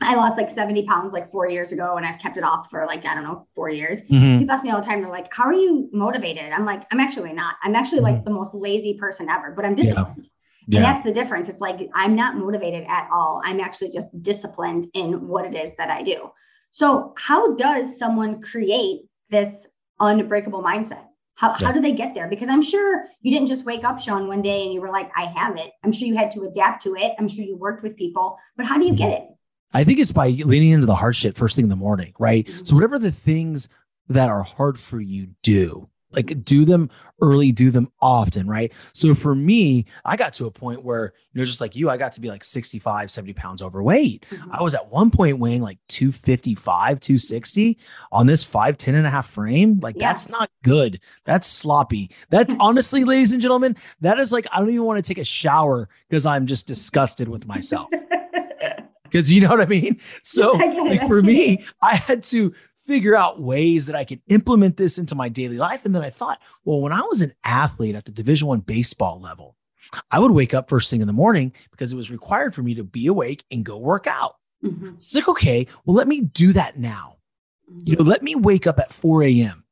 I 0.02 0.16
lost 0.16 0.36
like 0.38 0.50
70 0.50 0.86
pounds 0.86 1.14
like 1.14 1.32
four 1.32 1.50
years 1.50 1.72
ago 1.72 1.96
and 1.96 2.06
I've 2.06 2.20
kept 2.20 2.38
it 2.38 2.44
off 2.44 2.70
for 2.70 2.86
like, 2.86 3.06
I 3.06 3.16
don't 3.16 3.24
know, 3.24 3.48
four 3.56 3.70
years. 3.70 4.02
Mhm. 4.10 4.40
People 4.40 4.52
ask 4.54 4.64
me 4.64 4.70
all 4.72 4.82
the 4.82 4.86
time, 4.86 5.02
they're 5.02 5.10
like, 5.10 5.34
how 5.34 5.46
are 5.46 5.54
you 5.54 5.90
motivated? 5.94 6.52
I'm 6.52 6.66
like, 6.66 6.84
I'm 6.92 7.00
actually 7.00 7.32
not. 7.34 7.56
I'm 7.64 7.76
actually 7.76 8.02
like 8.02 8.26
the 8.26 8.32
most 8.32 8.54
lazy 8.54 8.96
person 8.96 9.30
ever, 9.30 9.52
but 9.56 9.64
I'm 9.66 9.76
disciplined. 9.76 10.28
And 10.66 10.74
Yeah. 10.76 10.82
that's 10.82 11.06
the 11.06 11.12
difference. 11.14 11.48
It's 11.50 11.62
like 11.62 11.90
I'm 11.94 12.16
not 12.16 12.36
motivated 12.38 12.84
at 12.88 13.08
all. 13.14 13.42
I'm 13.46 13.60
actually 13.62 13.92
just 13.92 14.10
disciplined 14.22 14.88
in 14.94 15.28
what 15.28 15.46
it 15.46 15.56
is 15.56 15.74
that 15.78 15.90
I 15.90 16.04
do. 16.04 16.30
So, 16.74 17.14
how 17.18 17.54
does 17.56 18.00
someone 18.00 18.42
create 18.42 19.02
this 19.30 19.68
unbreakable 20.00 20.64
mindset? 20.64 21.06
How, 21.36 21.52
how 21.52 21.72
do 21.72 21.80
they 21.80 21.92
get 21.92 22.16
there? 22.16 22.28
Because 22.28 22.50
I'm 22.50 22.64
sure 22.64 23.06
you 23.22 23.32
didn't 23.32 23.48
just 23.48 23.64
wake 23.64 23.84
up, 23.84 24.00
Shawn, 24.00 24.28
one 24.28 24.42
day 24.42 24.64
and 24.64 24.74
you 24.74 24.82
were 24.82 24.90
like, 24.90 25.12
I 25.16 25.26
have 25.26 25.56
it. 25.58 25.70
I'm 25.84 25.92
sure 25.92 26.08
you 26.08 26.16
had 26.16 26.32
to 26.32 26.46
adapt 26.46 26.82
to 26.84 26.96
it. 26.96 27.14
I'm 27.20 27.28
sure 27.28 27.46
you 27.46 27.56
worked 27.58 27.84
with 27.84 27.96
people, 27.96 28.40
but 28.58 28.66
how 28.66 28.80
do 28.80 28.86
you 28.86 28.96
get 28.96 29.12
it? 29.14 29.28
I 29.72 29.84
think 29.84 30.00
it's 30.00 30.12
by 30.12 30.30
leaning 30.30 30.70
into 30.70 30.88
the 30.88 30.96
hard 30.96 31.16
shit 31.16 31.36
first 31.36 31.56
thing 31.56 31.66
in 31.66 31.70
the 31.70 31.76
morning, 31.76 32.14
right? 32.18 32.46
Mhm. 32.48 32.66
So 32.66 32.74
whatever 32.74 32.98
the 32.98 33.12
things 33.12 33.70
that 34.10 34.30
are 34.30 34.42
hard 34.42 34.80
for 34.80 35.00
you 35.00 35.28
do, 35.44 35.90
like 36.16 36.44
do 36.44 36.66
them 36.66 36.90
early, 37.22 37.52
do 37.52 37.72
them 37.72 37.90
often, 38.02 38.48
right? 38.48 38.72
So 38.94 39.16
for 39.16 39.34
me, 39.34 39.86
I 40.04 40.18
got 40.18 40.34
to 40.34 40.46
a 40.46 40.52
point 40.52 40.84
where, 40.84 41.14
you 41.34 41.40
know, 41.40 41.46
just 41.46 41.62
like 41.62 41.76
you, 41.76 41.90
I 41.90 41.98
got 41.98 42.14
to 42.14 42.22
be 42.22 42.28
like 42.30 42.44
65, 42.44 43.10
70 43.10 43.34
pounds 43.34 43.62
overweight. 43.62 44.26
Mhm. 44.30 44.50
I 44.52 44.62
was 44.62 44.76
at 44.76 44.92
one 44.92 45.10
point 45.10 45.40
weighing 45.40 45.62
like 45.62 45.78
255, 45.90 47.00
260 47.00 47.78
on 48.12 48.28
this 48.28 48.44
5'10 48.46 48.96
and 48.96 49.08
a 49.08 49.10
half 49.10 49.28
frame. 49.28 49.80
Like 49.82 49.96
Yeah. 49.98 50.10
that's 50.10 50.30
not 50.30 50.50
good. 50.64 51.00
That's 51.26 51.48
sloppy. 51.48 52.12
That's 52.30 52.54
honestly, 52.60 53.04
ladies 53.04 53.32
and 53.32 53.42
gentlemen, 53.42 53.76
that 54.02 54.20
is 54.20 54.32
like, 54.32 54.48
I 54.52 54.60
don't 54.60 54.70
even 54.70 54.84
want 54.84 55.04
to 55.04 55.08
take 55.08 55.18
a 55.22 55.26
shower 55.26 55.88
because 56.10 56.26
I'm 56.26 56.46
just 56.46 56.68
disgusted 56.68 57.28
with 57.28 57.48
myself. 57.48 57.90
Because 59.04 59.32
you 59.32 59.42
know 59.42 59.50
what 59.50 59.62
I 59.62 59.68
mean? 59.68 60.00
So 60.24 60.56
I 60.56 60.74
get 60.74 60.76
it, 60.76 60.84
like 61.02 61.08
for 61.08 61.22
me. 61.22 61.64
I 61.84 61.94
had 61.98 62.24
to 62.26 62.52
figure 62.86 63.16
out 63.16 63.42
ways 63.42 63.88
that 63.88 63.96
I 63.96 64.04
could 64.04 64.22
implement 64.28 64.78
this 64.78 64.98
into 64.98 65.16
my 65.16 65.30
daily 65.30 65.58
life. 65.58 65.86
And 65.86 65.96
then 65.96 66.02
I 66.04 66.10
thought, 66.10 66.42
well, 66.66 66.82
when 66.82 66.92
I 66.92 67.02
was 67.02 67.22
an 67.22 67.34
athlete 67.44 67.96
at 67.96 68.06
the 68.06 68.12
division 68.12 68.48
one 68.48 68.60
baseball 68.60 69.20
level, 69.22 69.56
I 70.12 70.20
would 70.20 70.32
wake 70.32 70.54
up 70.54 70.70
first 70.70 70.90
thing 70.90 71.02
in 71.02 71.08
the 71.08 71.14
morning 71.14 71.54
because 71.72 71.94
it 71.94 71.96
was 71.96 72.12
required 72.12 72.54
for 72.54 72.64
me 72.64 72.74
to 72.76 72.84
be 72.84 73.08
awake 73.08 73.44
and 73.52 73.64
go 73.64 73.78
work 73.78 74.08
out. 74.08 74.36
Mhm. 74.64 74.96
It's 74.96 75.14
like, 75.14 75.28
okay, 75.28 75.68
well, 75.86 75.96
let 75.96 76.08
me 76.08 76.22
do 76.22 76.54
that 76.54 76.78
now. 76.78 77.18
You 77.84 77.96
know, 77.96 78.04
let 78.04 78.22
me 78.24 78.36
wake 78.36 78.68
up 78.68 78.80
at 78.80 78.92
4 78.94 79.24
a.m. 79.24 79.64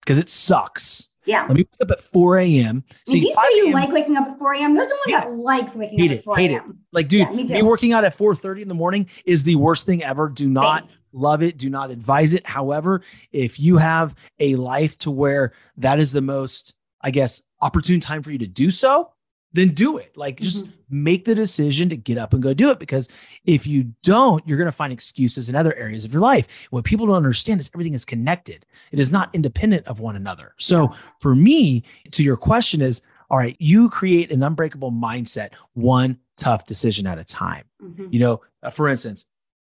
because 0.00 0.18
it 0.18 0.28
sucks. 0.30 1.08
yeah. 1.24 1.42
Let 1.42 1.50
me 1.50 1.62
wake 1.62 1.82
up 1.82 1.90
at 1.90 2.00
4 2.00 2.38
a.m. 2.38 2.84
If 3.06 3.14
you 3.14 3.34
say 3.34 3.56
you 3.56 3.72
like 3.72 3.90
waking 3.90 4.16
up 4.16 4.28
at 4.28 4.38
4 4.38 4.54
a.m., 4.54 4.74
there's 4.74 4.88
no 4.88 4.96
one 5.06 5.20
that 5.20 5.32
likes 5.36 5.74
waking 5.76 5.98
Hate 5.98 6.10
up 6.10 6.14
it, 6.14 6.18
at 6.18 6.24
4 6.24 6.36
hate 6.36 6.50
it. 6.52 6.62
Like, 6.92 7.08
dude, 7.08 7.20
Yeah, 7.20 7.30
me 7.30 7.44
me, 7.44 7.62
working 7.62 7.92
out 7.92 8.04
at 8.04 8.14
4:30 8.16 8.62
in 8.62 8.68
the 8.68 8.74
morning 8.74 9.08
is 9.26 9.42
the 9.44 9.56
worst 9.56 9.84
thing 9.86 10.02
ever. 10.02 10.28
Do 10.30 10.48
not 10.48 10.84
Same. 10.88 10.97
Love 11.12 11.42
it. 11.42 11.58
Do 11.58 11.70
not 11.70 11.90
advise 11.90 12.34
it. 12.34 12.46
However, 12.46 13.02
if 13.32 13.58
you 13.58 13.76
have 13.78 14.14
a 14.38 14.54
life 14.56 14.98
to 14.98 15.10
where 15.10 15.52
that 15.76 15.98
is 15.98 16.12
the 16.12 16.20
most, 16.22 16.74
I 17.00 17.10
guess, 17.10 17.42
opportune 17.60 18.00
time 18.00 18.22
for 18.22 18.30
you 18.30 18.38
to 18.38 18.46
do 18.46 18.70
so, 18.70 19.12
then 19.54 19.68
do 19.70 19.96
it. 19.96 20.14
Like 20.16 20.38
just 20.40 20.66
Mhm. 20.66 20.72
make 20.90 21.24
the 21.24 21.34
decision 21.34 21.88
to 21.88 21.96
get 21.96 22.18
up 22.18 22.34
and 22.34 22.42
go 22.42 22.52
do 22.52 22.70
it. 22.70 22.78
Because 22.78 23.08
if 23.44 23.66
you 23.66 23.94
don't, 24.02 24.46
you're 24.46 24.58
going 24.58 24.66
to 24.66 24.72
find 24.72 24.92
excuses 24.92 25.48
in 25.48 25.54
other 25.54 25.74
areas 25.74 26.04
of 26.04 26.12
your 26.12 26.20
life. 26.20 26.66
What 26.70 26.84
people 26.84 27.06
don't 27.06 27.16
understand 27.16 27.58
is 27.60 27.70
everything 27.74 27.94
is 27.94 28.04
connected. 28.04 28.66
It 28.92 28.98
is 28.98 29.10
not 29.10 29.34
independent 29.34 29.86
of 29.86 30.00
one 30.00 30.16
another. 30.16 30.54
So 30.58 30.92
for 31.20 31.34
me, 31.34 31.82
to 32.10 32.22
your 32.22 32.36
question 32.36 32.82
is, 32.82 33.00
all 33.30 33.38
right, 33.38 33.56
you 33.58 33.88
create 33.88 34.30
an 34.30 34.42
unbreakable 34.42 34.92
mindset, 34.92 35.54
one 35.72 36.18
tough 36.36 36.66
decision 36.66 37.06
at 37.06 37.18
a 37.18 37.24
time. 37.24 37.64
Mhm. 37.82 38.12
You 38.12 38.20
know, 38.20 38.40
uh, 38.62 38.70
for 38.70 38.88
instance, 38.88 39.26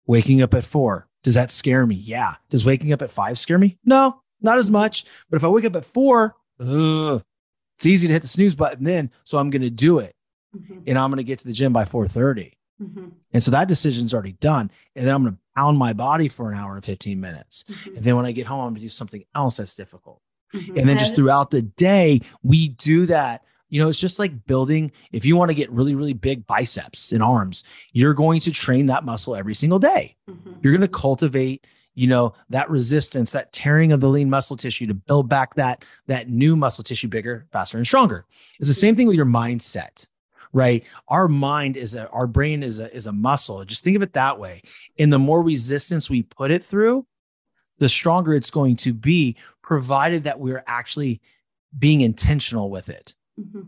waking 0.07 0.41
up 0.41 0.53
at 0.55 0.65
four, 0.65 1.07
does 1.23 1.33
that 1.35 1.51
scare 1.51 1.85
me? 1.85 1.95
Yeah. 1.95 2.35
Does 2.49 2.65
waking 2.65 2.93
up 2.93 3.01
at 3.01 3.11
five 3.11 3.37
scare 3.39 3.57
me? 3.57 3.77
No, 3.85 4.21
not 4.41 4.57
as 4.57 4.71
much. 4.71 5.05
But 5.29 5.37
if 5.37 5.43
I 5.43 5.47
wake 5.47 5.65
up 5.65 5.75
at 5.75 5.85
four, 5.85 6.35
ugh, 6.59 7.23
it's 7.75 7.85
easy 7.85 8.07
to 8.07 8.13
hit 8.13 8.21
the 8.21 8.27
snooze 8.27 8.55
button 8.55 8.83
then. 8.83 9.11
So 9.23 9.37
I'm 9.37 9.49
going 9.49 9.61
to 9.61 9.69
do 9.69 9.99
it 9.99 10.15
Mhm. 10.55 10.83
and 10.87 10.97
I'm 10.97 11.09
going 11.09 11.17
to 11.17 11.23
get 11.23 11.39
to 11.39 11.47
the 11.47 11.53
gym 11.53 11.71
by 11.73 11.85
4:30. 11.85 12.53
Mhm. 12.81 13.11
And 13.33 13.43
so 13.43 13.51
that 13.51 13.67
decision's 13.67 14.13
already 14.13 14.33
done. 14.33 14.71
And 14.95 15.05
then 15.05 15.13
I'm 15.15 15.23
going 15.23 15.35
to 15.35 15.39
pound 15.55 15.77
my 15.77 15.93
body 15.93 16.27
for 16.29 16.51
an 16.51 16.57
hour 16.57 16.75
and 16.75 16.83
15 16.85 17.19
minutes. 17.19 17.65
Mhm. 17.69 17.95
And 17.97 18.03
then 18.05 18.15
when 18.15 18.25
I 18.25 18.31
get 18.31 18.47
home, 18.47 18.59
I'm 18.61 18.65
going 18.69 18.75
to 18.75 18.81
do 18.81 18.89
something 18.89 19.23
else 19.35 19.57
that's 19.57 19.75
difficult. 19.75 20.21
Mhm. 20.53 20.77
And 20.79 20.89
then 20.89 20.97
just 20.97 21.15
throughout 21.15 21.51
the 21.51 21.61
day, 21.61 22.21
we 22.41 22.69
do 22.69 23.05
that. 23.07 23.43
You 23.69 23.81
know, 23.81 23.89
it's 23.89 23.99
just 23.99 24.19
like 24.19 24.45
building, 24.45 24.91
if 25.11 25.25
you 25.25 25.35
want 25.35 25.49
to 25.49 25.55
get 25.55 25.71
really, 25.71 25.95
really 25.95 26.13
big 26.13 26.47
biceps 26.47 27.11
and 27.11 27.21
arms, 27.21 27.63
you're 27.93 28.13
going 28.13 28.39
to 28.41 28.51
train 28.51 28.87
that 28.87 29.05
muscle 29.05 29.35
every 29.35 29.53
single 29.53 29.79
day. 29.79 30.15
Mhm. 30.29 30.57
You're 30.61 30.73
going 30.73 30.81
to 30.81 30.87
cultivate, 30.87 31.67
you 31.93 32.07
know, 32.07 32.33
that 32.49 32.69
resistance, 32.69 33.31
that 33.31 33.53
tearing 33.53 33.91
of 33.91 34.01
the 34.01 34.09
lean 34.09 34.29
muscle 34.29 34.55
tissue 34.55 34.87
to 34.87 34.93
build 34.93 35.29
back 35.29 35.55
that 35.55 35.85
that 36.07 36.29
new 36.29 36.55
muscle 36.55 36.83
tissue 36.83 37.07
bigger, 37.07 37.47
faster, 37.51 37.77
and 37.77 37.85
stronger. 37.85 38.25
It's 38.59 38.69
the 38.69 38.73
same 38.73 38.95
thing 38.95 39.07
with 39.07 39.15
your 39.15 39.25
mindset, 39.25 40.07
right? 40.51 40.83
Our 41.07 41.27
mind 41.27 41.77
is 41.77 41.95
a 41.95 42.09
our 42.09 42.25
brain 42.27 42.63
is 42.63 42.79
a 42.79 42.93
is 42.95 43.05
a 43.05 43.11
muscle. 43.11 43.63
Just 43.65 43.83
think 43.83 43.95
of 43.95 44.01
it 44.01 44.13
that 44.13 44.39
way. 44.39 44.61
And 44.97 45.13
the 45.13 45.19
more 45.19 45.43
resistance 45.43 46.09
we 46.09 46.23
put 46.23 46.49
it 46.49 46.63
through, 46.63 47.05
the 47.77 47.89
stronger 47.89 48.33
it's 48.33 48.51
going 48.51 48.77
to 48.77 48.93
be, 48.93 49.35
provided 49.61 50.23
that 50.23 50.39
we're 50.39 50.63
actually 50.65 51.21
being 51.77 52.01
intentional 52.01 52.71
with 52.71 52.89
it. 52.89 53.15
Mhm. 53.39 53.67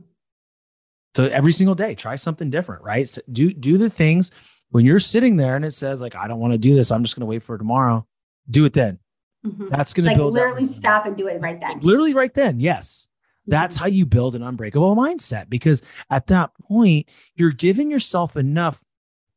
So 1.15 1.25
every 1.25 1.51
single 1.51 1.75
day, 1.75 1.95
try 1.95 2.15
something 2.15 2.49
different, 2.49 2.83
right? 2.83 3.07
So 3.07 3.21
do 3.31 3.53
do 3.53 3.77
the 3.77 3.89
things 3.89 4.31
when 4.69 4.85
you're 4.85 4.99
sitting 4.99 5.35
there 5.37 5.55
and 5.55 5.65
it 5.65 5.73
says 5.73 6.01
like 6.01 6.15
I 6.15 6.27
don't 6.27 6.39
want 6.39 6.53
to 6.53 6.57
do 6.59 6.75
this. 6.75 6.91
I'm 6.91 7.03
just 7.03 7.15
going 7.15 7.21
to 7.21 7.25
wait 7.29 7.43
for 7.43 7.57
tomorrow. 7.57 8.07
Do 8.49 8.65
it 8.65 8.73
then. 8.73 8.99
Mhm. 9.45 9.69
That's 9.69 9.93
going 9.93 10.09
to 10.09 10.15
build 10.15 10.33
literally 10.33 10.53
resilience. 10.61 10.77
stop 10.77 11.05
and 11.05 11.17
do 11.17 11.27
it 11.27 11.41
right 11.41 11.59
then. 11.59 11.79
Literally 11.79 12.13
right 12.13 12.33
then. 12.33 12.59
Yes. 12.59 13.07
That's 13.47 13.77
Mhm. 13.77 13.81
how 13.81 13.87
you 13.87 14.05
build 14.05 14.35
an 14.35 14.43
unbreakable 14.43 14.95
mindset 14.95 15.49
because 15.49 15.81
at 16.09 16.27
that 16.27 16.51
point, 16.61 17.09
you're 17.35 17.51
giving 17.51 17.89
yourself 17.89 18.37
enough 18.37 18.83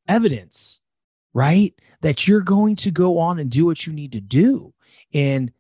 evidence, 0.07 0.81
right? 1.33 1.75
That 2.03 2.29
you're 2.29 2.43
going 2.43 2.77
to 2.77 2.91
go 2.91 3.19
on 3.19 3.39
and 3.39 3.51
do 3.51 3.65
what 3.65 3.87
you 3.87 3.93
need 3.93 4.13
to 4.13 4.21
do. 4.21 4.75
And 5.15 5.53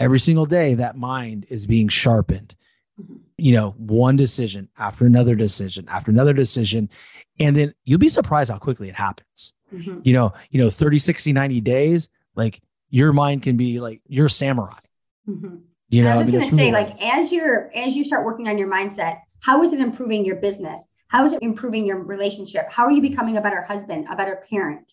every 0.00 0.18
single 0.20 0.46
day, 0.46 0.74
that 0.74 0.96
mind 0.96 1.46
is 1.48 1.66
being 1.68 1.88
sharpened. 1.88 2.56
You 3.38 3.54
know, 3.54 3.70
one 3.78 4.16
decision 4.16 4.68
after 4.78 5.06
another 5.06 5.34
decision 5.36 5.86
after 5.88 6.10
another 6.10 6.32
decision. 6.32 6.90
And 7.38 7.54
then 7.56 7.72
you'll 7.84 8.00
be 8.00 8.08
surprised 8.08 8.50
how 8.50 8.58
quickly 8.58 8.88
it 8.88 8.96
happens. 8.96 9.52
Mhm. 9.72 10.00
You 10.04 10.12
know, 10.12 10.32
you 10.50 10.60
know, 10.60 10.70
30, 10.70 10.98
60, 10.98 11.32
90 11.32 11.60
days, 11.60 12.08
like 12.34 12.60
your 12.90 13.12
mind 13.12 13.44
can 13.44 13.56
be 13.56 13.80
like 13.80 14.00
you're 14.08 14.26
a 14.26 14.30
samurai. 14.30 14.80
Mhm. 15.28 15.60
You 15.90 16.02
know, 16.02 16.10
I 16.10 16.16
was 16.18 16.26
mean, 16.26 16.40
just 16.40 16.52
it's 16.52 16.56
gonna 16.56 16.62
say, 16.62 16.72
like, 16.72 17.02
as 17.16 17.32
you're 17.32 17.70
as 17.74 17.96
you 17.96 18.04
start 18.04 18.26
working 18.26 18.48
on 18.48 18.58
your 18.58 18.68
mindset, 18.68 19.20
how 19.40 19.62
is 19.62 19.72
it 19.72 19.80
improving 19.80 20.24
your 20.24 20.36
business? 20.36 20.80
How 21.06 21.24
is 21.24 21.32
it 21.32 21.40
improving 21.42 21.86
your 21.86 22.02
relationship? 22.02 22.66
How 22.70 22.84
are 22.84 22.90
you 22.92 23.00
becoming 23.00 23.36
a 23.36 23.40
better 23.40 23.62
husband, 23.62 24.06
a 24.10 24.16
better 24.16 24.44
parent? 24.50 24.92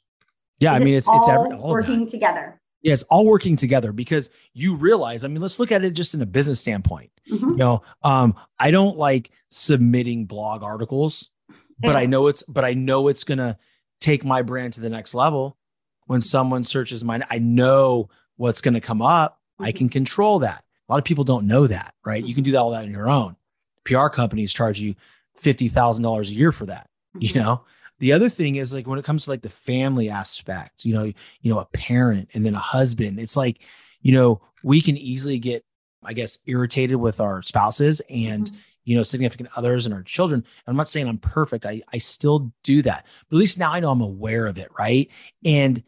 Yeah, 0.60 0.74
Is 0.76 0.82
I 0.82 0.84
mean, 0.86 0.94
it's 0.94 1.08
it's 1.08 1.28
all 1.28 1.30
every, 1.32 1.52
all 1.52 1.54
of 1.56 1.62
that. 1.62 1.68
working 1.90 2.08
together. 2.08 2.62
It's 2.92 3.04
all 3.04 3.26
working 3.26 3.56
together 3.56 3.92
because 3.92 4.30
you 4.54 4.76
realize. 4.76 5.24
I 5.24 5.28
mean, 5.28 5.42
let's 5.42 5.60
look 5.60 5.72
at 5.72 5.84
it 5.84 5.92
just 5.92 6.14
in 6.14 6.22
a 6.22 6.26
business 6.26 6.60
standpoint. 6.60 7.12
Mhm. 7.32 7.40
You 7.42 7.56
know, 7.56 7.82
um, 8.04 8.36
I 8.60 8.70
don't 8.72 8.96
like 8.98 9.32
submitting 9.50 10.26
blog 10.26 10.62
articles, 10.64 11.32
but 11.80 11.90
Yeah. 11.92 11.98
I 11.98 12.06
know 12.06 12.28
it's 12.28 12.44
but 12.44 12.64
I 12.64 12.74
know 12.76 13.08
it's 13.08 13.24
gonna 13.24 13.58
take 14.00 14.24
my 14.24 14.42
brand 14.44 14.74
to 14.74 14.82
the 14.82 14.90
next 14.90 15.16
level. 15.16 15.58
When 16.06 16.22
someone 16.22 16.64
searches 16.64 17.04
mine, 17.04 17.24
I 17.32 17.40
know 17.40 18.10
what's 18.38 18.62
gonna 18.62 18.82
come 18.82 19.02
up. 19.02 19.42
I 19.60 19.72
Mhm. 19.72 19.76
can 19.78 19.90
control 19.90 20.40
that. 20.40 20.64
A 20.88 20.92
lot 20.92 21.00
of 21.00 21.06
people 21.06 21.24
don't 21.24 21.48
know 21.48 21.66
that, 21.66 21.96
right? 22.06 22.24
You 22.24 22.36
can 22.36 22.44
do 22.44 22.52
that 22.52 22.60
all 22.60 22.70
that 22.72 22.84
on 22.86 22.92
your 22.92 23.10
own. 23.10 23.36
PR 23.84 24.10
companies 24.10 24.54
charge 24.54 24.80
you 24.80 24.94
fifty 25.36 25.68
thousand 25.70 26.04
dollars 26.04 26.30
a 26.30 26.34
year 26.36 26.52
for 26.52 26.68
that. 26.68 26.88
you 27.18 27.30
Mhm. 27.30 27.36
know 27.38 27.62
the 28.00 28.14
other 28.14 28.30
thing 28.30 28.56
is 28.56 28.74
like 28.74 28.88
when 28.88 29.00
it 29.00 29.06
comes 29.06 29.26
to 29.26 29.30
like 29.30 29.42
the 29.42 29.50
family 29.50 30.10
aspect 30.10 30.86
you 30.86 30.94
know 30.94 31.04
you 31.04 31.54
know 31.54 31.60
a 31.60 31.66
parent 31.66 32.30
and 32.34 32.46
then 32.46 32.56
a 32.56 32.60
husband 32.60 33.20
it's 33.20 33.38
like 33.38 33.62
you 34.02 34.12
know 34.12 34.42
we 34.64 34.82
can 34.82 34.98
easily 34.98 35.40
get 35.40 35.64
I 36.06 36.14
guess, 36.14 36.38
irritated 36.46 36.98
with 36.98 37.20
our 37.20 37.42
spouses 37.42 38.02
and, 38.10 38.46
mm-hmm. 38.46 38.58
you 38.86 38.96
know, 38.96 39.04
significant 39.04 39.50
others 39.56 39.86
and 39.86 39.94
our 39.94 40.04
children. 40.04 40.46
I'm 40.68 40.76
not 40.76 40.90
saying 40.90 41.08
I'm 41.08 41.18
perfect. 41.18 41.66
I, 41.66 41.82
I 41.92 41.98
still 41.98 42.54
do 42.64 42.82
that, 42.84 43.06
but 43.30 43.36
at 43.36 43.40
least 43.40 43.60
now 43.60 43.72
I 43.72 43.80
know 43.80 43.92
I'm 43.92 44.02
aware 44.02 44.46
of 44.46 44.58
it. 44.58 44.70
Right. 44.78 45.12
And 45.44 45.84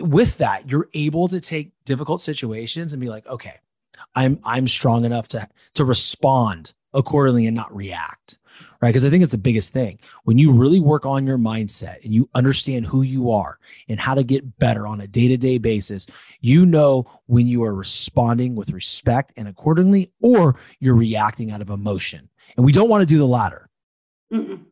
with 0.00 0.38
that, 0.38 0.70
you're 0.70 0.88
able 0.94 1.28
to 1.28 1.40
take 1.40 1.72
difficult 1.84 2.22
situations 2.22 2.92
and 2.92 3.00
be 3.00 3.08
like, 3.08 3.26
okay, 3.26 3.54
I'm, 4.14 4.40
I'm 4.44 4.68
strong 4.68 5.04
enough 5.04 5.28
to, 5.28 5.48
to 5.74 5.84
respond 5.84 6.72
accordingly 6.94 7.46
and 7.46 7.56
not 7.56 7.74
react 7.74 8.38
right? 8.80 8.88
Because 8.88 9.04
I 9.04 9.10
think 9.10 9.22
it's 9.22 9.32
the 9.32 9.38
biggest 9.38 9.72
thing. 9.72 9.98
When 10.24 10.38
you 10.38 10.52
really 10.52 10.80
work 10.80 11.06
on 11.06 11.26
your 11.26 11.38
mindset 11.38 12.04
and 12.04 12.14
you 12.14 12.28
understand 12.34 12.86
who 12.86 13.02
you 13.02 13.30
are 13.30 13.58
and 13.88 13.98
how 13.98 14.14
to 14.14 14.22
get 14.22 14.58
better 14.58 14.86
on 14.86 15.00
a 15.00 15.06
day 15.06 15.28
to 15.28 15.36
day 15.36 15.58
basis, 15.58 16.06
you 16.40 16.66
know 16.66 17.06
when 17.26 17.46
you 17.46 17.64
are 17.64 17.74
responding 17.74 18.54
with 18.54 18.70
respect 18.70 19.32
and 19.36 19.48
accordingly, 19.48 20.12
or 20.20 20.56
you're 20.80 20.94
reacting 20.94 21.50
out 21.50 21.60
of 21.60 21.70
emotion. 21.70 22.28
And 22.56 22.64
we 22.64 22.72
don't 22.72 22.88
want 22.88 23.02
to 23.02 23.06
do 23.06 23.18
the 23.18 23.26
latter. 23.26 23.68
Mm-mm. 24.32 24.64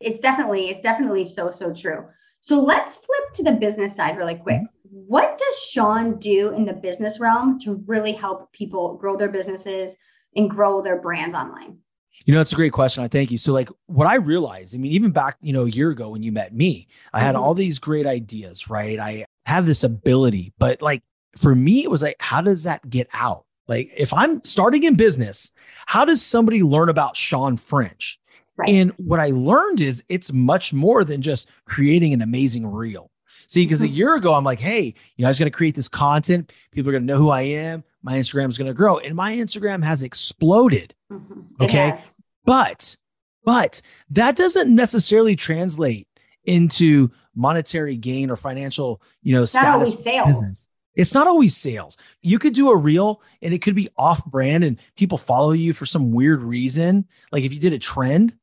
It's 0.00 0.20
definitely, 0.20 0.68
it's 0.70 0.80
definitely 0.80 1.24
so, 1.24 1.50
so 1.50 1.72
true. 1.72 2.06
So 2.40 2.60
let's 2.60 2.98
flip 2.98 3.32
to 3.34 3.42
the 3.42 3.52
business 3.52 3.96
side 3.96 4.18
really 4.18 4.34
quick. 4.34 4.60
Mm-hmm. 4.60 4.98
What 5.06 5.38
does 5.38 5.58
Shawn 5.62 6.18
do 6.18 6.50
in 6.50 6.66
the 6.66 6.74
business 6.74 7.18
realm 7.18 7.58
to 7.60 7.82
really 7.86 8.12
help 8.12 8.52
people 8.52 8.96
grow 8.96 9.16
their 9.16 9.30
businesses 9.30 9.96
and 10.36 10.50
grow 10.50 10.82
their 10.82 11.00
brands 11.00 11.34
online? 11.34 11.78
You 12.24 12.32
know, 12.32 12.40
that's 12.40 12.52
a 12.52 12.56
great 12.56 12.72
question. 12.72 13.04
I 13.04 13.08
thank 13.08 13.30
you. 13.30 13.38
So, 13.38 13.52
like, 13.52 13.68
what 13.86 14.06
I 14.06 14.16
realized, 14.16 14.74
I 14.74 14.78
mean, 14.78 14.92
even 14.92 15.10
back, 15.10 15.36
you 15.40 15.52
know, 15.52 15.66
a 15.66 15.70
year 15.70 15.90
ago 15.90 16.08
when 16.08 16.22
you 16.22 16.32
met 16.32 16.54
me, 16.54 16.88
I 17.12 17.20
had 17.20 17.34
mm-hmm. 17.34 17.44
all 17.44 17.54
these 17.54 17.78
great 17.78 18.06
ideas, 18.06 18.70
right? 18.70 18.98
I 18.98 19.26
have 19.46 19.66
this 19.66 19.84
ability, 19.84 20.52
but 20.58 20.80
like 20.80 21.02
for 21.36 21.54
me, 21.54 21.82
it 21.82 21.90
was 21.90 22.02
like, 22.02 22.16
how 22.20 22.40
does 22.40 22.64
that 22.64 22.88
get 22.88 23.08
out? 23.12 23.44
Like, 23.66 23.90
if 23.96 24.12
I'm 24.12 24.42
starting 24.44 24.84
in 24.84 24.94
business, 24.94 25.52
how 25.86 26.04
does 26.04 26.22
somebody 26.22 26.62
learn 26.62 26.88
about 26.88 27.16
Shawn 27.16 27.56
French? 27.56 28.18
Right. 28.56 28.68
And 28.68 28.92
what 28.92 29.20
I 29.20 29.30
learned 29.30 29.80
is 29.80 30.04
it's 30.08 30.32
much 30.32 30.72
more 30.72 31.02
than 31.02 31.22
just 31.22 31.50
creating 31.66 32.12
an 32.12 32.22
amazing 32.22 32.66
reel. 32.66 33.10
See, 33.46 33.64
because 33.64 33.80
mm-hmm. 33.80 33.92
a 33.92 33.96
year 33.96 34.14
ago, 34.14 34.34
I'm 34.34 34.44
like, 34.44 34.60
hey, 34.60 34.94
you 35.16 35.22
know, 35.22 35.26
I 35.26 35.30
was 35.30 35.38
going 35.38 35.50
to 35.50 35.56
create 35.56 35.74
this 35.74 35.88
content. 35.88 36.52
People 36.72 36.90
are 36.90 36.92
going 36.92 37.06
to 37.06 37.12
know 37.12 37.18
who 37.18 37.30
I 37.30 37.42
am. 37.42 37.84
My 38.02 38.14
Instagram 38.14 38.48
is 38.48 38.58
going 38.58 38.68
to 38.68 38.74
grow. 38.74 38.98
And 38.98 39.14
my 39.14 39.32
Instagram 39.32 39.82
has 39.84 40.02
exploded. 40.02 40.94
Mm-hmm. 41.10 41.62
Okay. 41.62 41.90
Has. 41.90 42.14
But, 42.44 42.96
but 43.44 43.82
that 44.10 44.36
doesn't 44.36 44.74
necessarily 44.74 45.36
translate 45.36 46.08
into 46.44 47.10
monetary 47.34 47.96
gain 47.96 48.30
or 48.30 48.36
financial, 48.36 49.00
you 49.22 49.34
know, 49.34 49.44
status. 49.44 49.64
Not 49.64 49.74
always 49.74 50.02
sales. 50.02 50.28
Business. 50.28 50.68
It's 50.94 51.14
not 51.14 51.26
always 51.26 51.56
sales. 51.56 51.96
You 52.22 52.38
could 52.38 52.52
do 52.52 52.70
a 52.70 52.76
reel 52.76 53.20
and 53.42 53.52
it 53.52 53.62
could 53.62 53.74
be 53.74 53.88
off 53.96 54.24
brand 54.26 54.62
and 54.62 54.78
people 54.96 55.18
follow 55.18 55.52
you 55.52 55.72
for 55.72 55.86
some 55.86 56.12
weird 56.12 56.42
reason. 56.42 57.06
Like 57.32 57.42
if 57.42 57.52
you 57.52 57.58
did 57.58 57.72
a 57.72 57.78
trend, 57.78 58.34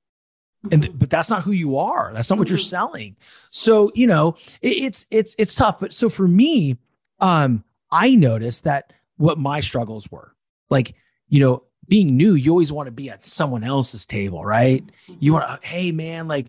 and 0.69 0.83
mm-hmm. 0.83 0.97
but 0.97 1.09
that's 1.09 1.29
not 1.29 1.43
who 1.43 1.51
you 1.51 1.77
are. 1.77 2.11
That's 2.13 2.29
not 2.29 2.37
what 2.37 2.49
you're 2.49 2.57
mm-hmm. 2.57 2.63
selling. 2.63 3.15
So, 3.49 3.91
you 3.95 4.07
know, 4.07 4.35
it, 4.61 4.77
it's 4.77 5.05
it's 5.09 5.35
it's 5.39 5.55
tough. 5.55 5.79
But 5.79 5.93
so 5.93 6.09
for 6.09 6.27
me, 6.27 6.77
um, 7.19 7.63
I 7.89 8.15
noticed 8.15 8.65
that 8.65 8.93
what 9.17 9.39
my 9.39 9.59
struggles 9.59 10.11
were. 10.11 10.35
Like, 10.69 10.95
you 11.27 11.39
know, 11.39 11.63
being 11.87 12.15
new, 12.15 12.35
you 12.35 12.51
always 12.51 12.71
want 12.71 12.87
to 12.87 12.91
be 12.91 13.09
at 13.09 13.25
someone 13.25 13.63
else's 13.63 14.05
table, 14.05 14.45
right? 14.45 14.83
You 15.19 15.33
want 15.33 15.61
to, 15.61 15.67
hey 15.67 15.91
man, 15.91 16.27
like 16.27 16.47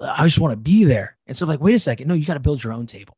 I 0.00 0.24
just 0.24 0.38
want 0.38 0.52
to 0.52 0.56
be 0.56 0.84
there. 0.84 1.16
And 1.26 1.36
so, 1.36 1.44
like, 1.46 1.60
wait 1.60 1.74
a 1.74 1.78
second, 1.78 2.08
no, 2.08 2.14
you 2.14 2.24
got 2.24 2.34
to 2.34 2.40
build 2.40 2.62
your 2.62 2.72
own 2.72 2.86
table. 2.86 3.16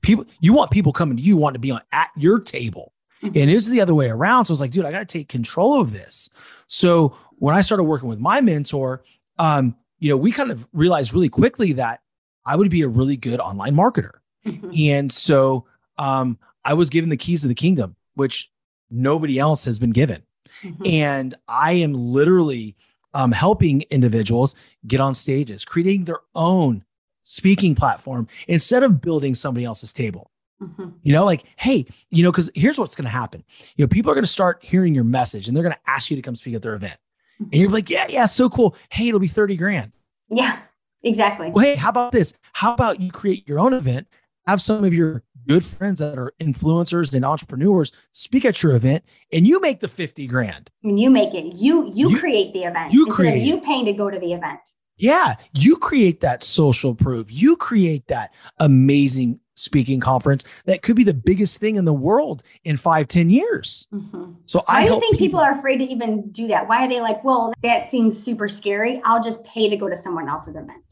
People, 0.00 0.26
you 0.40 0.54
want 0.54 0.70
people 0.70 0.92
coming 0.92 1.16
to 1.16 1.22
you, 1.22 1.36
want 1.36 1.54
to 1.54 1.60
be 1.60 1.72
on 1.72 1.82
at 1.92 2.10
your 2.16 2.38
table. 2.38 2.92
Mm-hmm. 3.22 3.36
And 3.36 3.50
it 3.50 3.54
was 3.54 3.68
the 3.68 3.80
other 3.80 3.94
way 3.94 4.08
around. 4.08 4.44
So 4.44 4.52
I 4.52 4.54
was 4.54 4.60
like, 4.60 4.70
dude, 4.70 4.84
I 4.84 4.92
got 4.92 5.00
to 5.00 5.04
take 5.04 5.28
control 5.28 5.80
of 5.80 5.92
this. 5.92 6.30
So 6.68 7.16
when 7.36 7.54
I 7.54 7.62
started 7.62 7.82
working 7.82 8.08
with 8.08 8.20
my 8.20 8.40
mentor, 8.40 9.02
um, 9.38 9.76
you 9.98 10.10
know, 10.10 10.16
we 10.16 10.32
kind 10.32 10.50
of 10.50 10.66
realized 10.72 11.12
really 11.12 11.28
quickly 11.28 11.72
that 11.74 12.00
I 12.44 12.56
would 12.56 12.70
be 12.70 12.82
a 12.82 12.88
really 12.88 13.16
good 13.16 13.40
online 13.40 13.74
marketer. 13.74 14.12
And 14.78 15.12
so 15.12 15.66
um, 15.98 16.38
I 16.64 16.72
was 16.74 16.88
given 16.88 17.10
the 17.10 17.16
keys 17.16 17.44
of 17.44 17.48
the 17.48 17.54
kingdom, 17.54 17.96
which 18.14 18.50
nobody 18.90 19.38
else 19.38 19.64
has 19.66 19.78
been 19.78 19.90
given. 19.90 20.22
And 20.84 21.34
I 21.46 21.72
am 21.72 21.92
literally 21.92 22.76
um, 23.14 23.32
helping 23.32 23.82
individuals 23.90 24.54
get 24.86 25.00
on 25.00 25.14
stages, 25.14 25.64
creating 25.64 26.04
their 26.04 26.20
own 26.34 26.84
speaking 27.22 27.74
platform 27.74 28.26
instead 28.46 28.82
of 28.82 29.00
building 29.00 29.34
somebody 29.34 29.64
else's 29.64 29.92
table. 29.92 30.30
Mm-hmm. 30.62 30.88
You 31.02 31.12
know, 31.12 31.24
like, 31.24 31.44
hey, 31.56 31.86
you 32.10 32.22
know, 32.22 32.30
because 32.30 32.50
here's 32.54 32.78
what's 32.78 32.96
going 32.96 33.04
to 33.04 33.10
happen. 33.10 33.42
You 33.76 33.84
know, 33.84 33.88
people 33.88 34.10
are 34.10 34.14
going 34.14 34.24
to 34.24 34.30
start 34.30 34.62
hearing 34.62 34.94
your 34.94 35.04
message 35.04 35.48
and 35.48 35.56
they're 35.56 35.62
going 35.62 35.74
to 35.74 35.90
ask 35.90 36.10
you 36.10 36.16
to 36.16 36.22
come 36.22 36.36
speak 36.36 36.54
at 36.54 36.60
their 36.60 36.74
event. 36.74 36.98
And 37.38 37.54
you're 37.54 37.70
like, 37.70 37.90
yeah, 37.90 38.06
yeah, 38.08 38.26
so 38.26 38.48
cool. 38.48 38.76
Hey, 38.90 39.08
it'll 39.08 39.20
be 39.20 39.28
30 39.28 39.56
grand. 39.56 39.92
Yeah, 40.28 40.58
exactly. 41.02 41.50
Well, 41.50 41.64
hey, 41.64 41.76
how 41.76 41.90
about 41.90 42.12
this? 42.12 42.34
How 42.52 42.74
about 42.74 43.00
you 43.00 43.10
create 43.10 43.48
your 43.48 43.58
own 43.58 43.72
event? 43.72 44.08
Have 44.46 44.60
some 44.60 44.84
of 44.84 44.92
your 44.94 45.22
good 45.46 45.64
friends 45.64 45.98
that 45.98 46.18
are 46.18 46.32
influencers 46.40 47.14
and 47.14 47.24
entrepreneurs 47.24 47.92
speak 48.12 48.44
at 48.44 48.62
your 48.62 48.74
event 48.74 49.04
and 49.32 49.46
you 49.46 49.60
make 49.60 49.80
the 49.80 49.88
50 49.88 50.26
grand. 50.26 50.70
And 50.84 51.00
you 51.00 51.10
make 51.10 51.34
it. 51.34 51.54
You 51.56 51.90
you, 51.92 52.10
you 52.10 52.18
create 52.18 52.52
the 52.52 52.64
event. 52.64 52.92
You 52.92 53.06
create 53.06 53.42
you 53.42 53.60
paying 53.60 53.86
to 53.86 53.92
go 53.92 54.10
to 54.10 54.18
the 54.18 54.32
event. 54.32 54.60
Yeah, 54.96 55.36
you 55.54 55.76
create 55.76 56.20
that 56.20 56.42
social 56.42 56.94
proof. 56.94 57.30
You 57.30 57.56
create 57.56 58.08
that 58.08 58.34
amazing 58.58 59.40
speaking 59.58 60.00
conference 60.00 60.44
that 60.64 60.82
could 60.82 60.96
be 60.96 61.04
the 61.04 61.14
biggest 61.14 61.58
thing 61.58 61.76
in 61.76 61.84
the 61.84 61.92
world 61.92 62.42
in 62.64 62.76
five, 62.76 63.08
ten 63.08 63.28
years. 63.28 63.86
Mm-hmm. 63.92 64.32
So 64.46 64.62
Why 64.66 64.78
I 64.78 64.86
do 64.86 64.94
you 64.94 65.00
think 65.00 65.18
people, 65.18 65.26
people 65.26 65.40
are 65.40 65.52
afraid 65.52 65.78
to 65.78 65.84
even 65.84 66.30
do 66.30 66.48
that? 66.48 66.68
Why 66.68 66.84
are 66.84 66.88
they 66.88 67.00
like, 67.00 67.22
well, 67.24 67.52
that 67.62 67.90
seems 67.90 68.22
super 68.22 68.48
scary. 68.48 69.00
I'll 69.04 69.22
just 69.22 69.44
pay 69.44 69.68
to 69.68 69.76
go 69.76 69.88
to 69.88 69.96
someone 69.96 70.28
else's 70.28 70.56
event. 70.56 70.82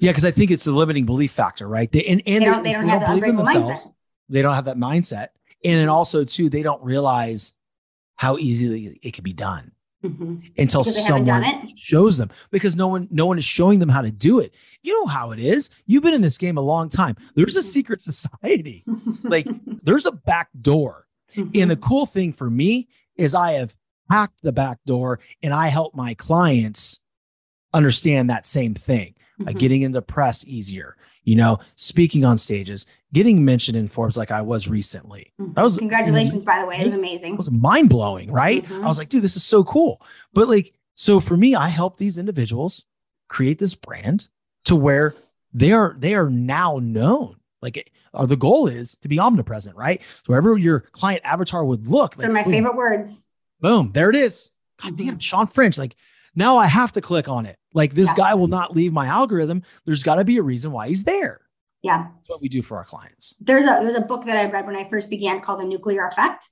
Yeah, 0.00 0.10
because 0.10 0.24
I 0.24 0.30
think 0.30 0.50
it's 0.50 0.66
a 0.66 0.72
limiting 0.72 1.04
belief 1.04 1.32
factor, 1.32 1.68
right? 1.68 1.90
They, 1.90 2.04
and 2.04 2.22
and 2.26 2.42
they 2.42 2.46
don't, 2.46 2.62
they, 2.62 2.70
they 2.70 2.78
don't, 2.78 2.86
they 2.86 2.92
don't 2.92 3.04
believe 3.06 3.24
in 3.24 3.36
themselves. 3.36 3.86
Mindset. 3.86 3.94
They 4.28 4.42
don't 4.42 4.54
have 4.54 4.64
that 4.64 4.76
mindset. 4.78 5.28
And 5.64 5.74
then 5.74 5.88
also 5.88 6.24
too, 6.24 6.48
they 6.48 6.62
don't 6.62 6.82
realize 6.82 7.54
how 8.16 8.38
easily 8.38 8.98
it 9.02 9.12
can 9.14 9.24
be 9.24 9.32
done 9.32 9.72
mm-hmm. 10.02 10.36
until 10.58 10.84
someone 10.84 11.68
shows 11.76 12.18
them 12.18 12.30
because 12.50 12.76
no 12.76 12.88
one 12.88 13.08
no 13.10 13.26
one 13.26 13.38
is 13.38 13.44
showing 13.44 13.78
them 13.78 13.88
how 13.88 14.02
to 14.02 14.10
do 14.10 14.40
it. 14.40 14.54
You 14.82 14.92
know 15.00 15.06
how 15.06 15.32
it 15.32 15.38
is. 15.38 15.70
You've 15.86 16.02
been 16.02 16.14
in 16.14 16.22
this 16.22 16.38
game 16.38 16.56
a 16.56 16.62
long 16.62 16.88
time. 16.88 17.16
There's 17.34 17.56
a 17.56 17.60
mm-hmm. 17.60 17.66
secret 17.66 18.00
society. 18.00 18.84
like 19.22 19.46
there's 19.82 20.06
a 20.06 20.12
back 20.12 20.48
door. 20.60 21.06
Mm-hmm. 21.34 21.50
And 21.54 21.70
the 21.70 21.76
cool 21.76 22.06
thing 22.06 22.32
for 22.32 22.50
me 22.50 22.88
is 23.16 23.34
I 23.34 23.52
have 23.52 23.74
hacked 24.10 24.42
the 24.42 24.52
back 24.52 24.78
door 24.84 25.20
and 25.42 25.54
I 25.54 25.68
help 25.68 25.94
my 25.94 26.14
clients 26.14 27.00
understand 27.72 28.28
that 28.30 28.46
same 28.46 28.74
thing. 28.74 29.14
Mm-hmm. 29.40 29.48
Uh, 29.48 29.52
getting 29.52 29.82
into 29.82 30.02
press 30.02 30.46
easier, 30.46 30.96
you 31.24 31.36
know, 31.36 31.58
speaking 31.74 32.24
on 32.24 32.36
stages, 32.36 32.86
getting 33.12 33.44
mentioned 33.44 33.76
in 33.76 33.88
Forbes 33.88 34.16
like 34.16 34.30
I 34.30 34.42
was 34.42 34.68
recently. 34.68 35.32
Mm-hmm. 35.40 35.52
That 35.52 35.62
was 35.62 35.78
congratulations, 35.78 36.44
by 36.44 36.60
the 36.60 36.66
way. 36.66 36.78
It 36.78 36.86
was 36.86 36.94
amazing. 36.94 37.34
It 37.34 37.36
was 37.36 37.50
mind 37.50 37.90
blowing, 37.90 38.32
right? 38.32 38.64
Mm-hmm. 38.64 38.84
I 38.84 38.88
was 38.88 38.98
like, 38.98 39.08
dude, 39.08 39.22
this 39.22 39.36
is 39.36 39.44
so 39.44 39.64
cool. 39.64 40.00
But 40.32 40.48
like, 40.48 40.74
so 40.94 41.20
for 41.20 41.36
me, 41.36 41.54
I 41.54 41.68
help 41.68 41.98
these 41.98 42.18
individuals 42.18 42.84
create 43.28 43.58
this 43.58 43.74
brand 43.74 44.28
to 44.64 44.76
where 44.76 45.14
they 45.52 45.72
are 45.72 45.94
they 45.98 46.14
are 46.14 46.30
now 46.30 46.78
known. 46.82 47.36
Like, 47.60 47.90
or 48.12 48.22
uh, 48.22 48.26
the 48.26 48.36
goal 48.36 48.66
is 48.66 48.96
to 48.96 49.08
be 49.08 49.18
omnipresent, 49.18 49.76
right? 49.76 50.02
So 50.02 50.22
wherever 50.26 50.58
your 50.58 50.80
client 50.92 51.22
avatar 51.24 51.64
would 51.64 51.86
look, 51.86 52.16
like, 52.16 52.26
they're 52.26 52.32
my 52.32 52.42
boom, 52.42 52.52
favorite 52.52 52.76
words. 52.76 53.24
Boom, 53.60 53.92
there 53.92 54.10
it 54.10 54.16
is. 54.16 54.50
God 54.82 54.96
damn, 54.96 55.06
mm-hmm. 55.08 55.18
Shawn 55.18 55.46
French. 55.46 55.78
Like 55.78 55.94
now 56.34 56.56
I 56.56 56.66
have 56.66 56.92
to 56.92 57.00
click 57.00 57.28
on 57.28 57.46
it. 57.46 57.58
Like 57.74 57.94
this 57.94 58.08
yeah. 58.10 58.24
guy 58.24 58.34
will 58.34 58.48
not 58.48 58.74
leave 58.74 58.92
my 58.92 59.06
algorithm. 59.06 59.62
There's 59.84 60.02
got 60.02 60.16
to 60.16 60.24
be 60.24 60.38
a 60.38 60.42
reason 60.42 60.72
why 60.72 60.88
he's 60.88 61.04
there. 61.04 61.41
Yeah. 61.82 62.06
That's 62.14 62.28
what 62.28 62.40
we 62.40 62.48
do 62.48 62.62
for 62.62 62.76
our 62.76 62.84
clients. 62.84 63.34
There's 63.40 63.64
a 63.64 63.78
there's 63.82 63.96
a 63.96 64.00
book 64.00 64.24
that 64.26 64.36
I 64.36 64.50
read 64.50 64.66
when 64.66 64.76
I 64.76 64.88
first 64.88 65.10
began 65.10 65.40
called 65.40 65.60
The 65.60 65.64
Nuclear 65.64 66.06
Effect. 66.06 66.48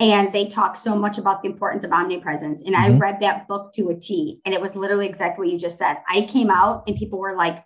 And 0.00 0.32
they 0.32 0.46
talk 0.46 0.76
so 0.76 0.94
much 0.94 1.18
about 1.18 1.42
the 1.42 1.48
importance 1.48 1.82
of 1.82 1.90
omnipresence. 1.90 2.62
And 2.64 2.76
mm-hmm. 2.76 2.94
I 2.94 2.98
read 2.98 3.18
that 3.20 3.48
book 3.48 3.72
to 3.74 3.88
a 3.88 3.96
T. 3.96 4.40
And 4.44 4.54
it 4.54 4.60
was 4.60 4.76
literally 4.76 5.06
exactly 5.06 5.46
what 5.46 5.52
you 5.52 5.58
just 5.58 5.76
said. 5.76 5.96
I 6.08 6.20
came 6.20 6.50
out 6.50 6.84
and 6.86 6.96
people 6.96 7.18
were 7.18 7.34
like, 7.34 7.64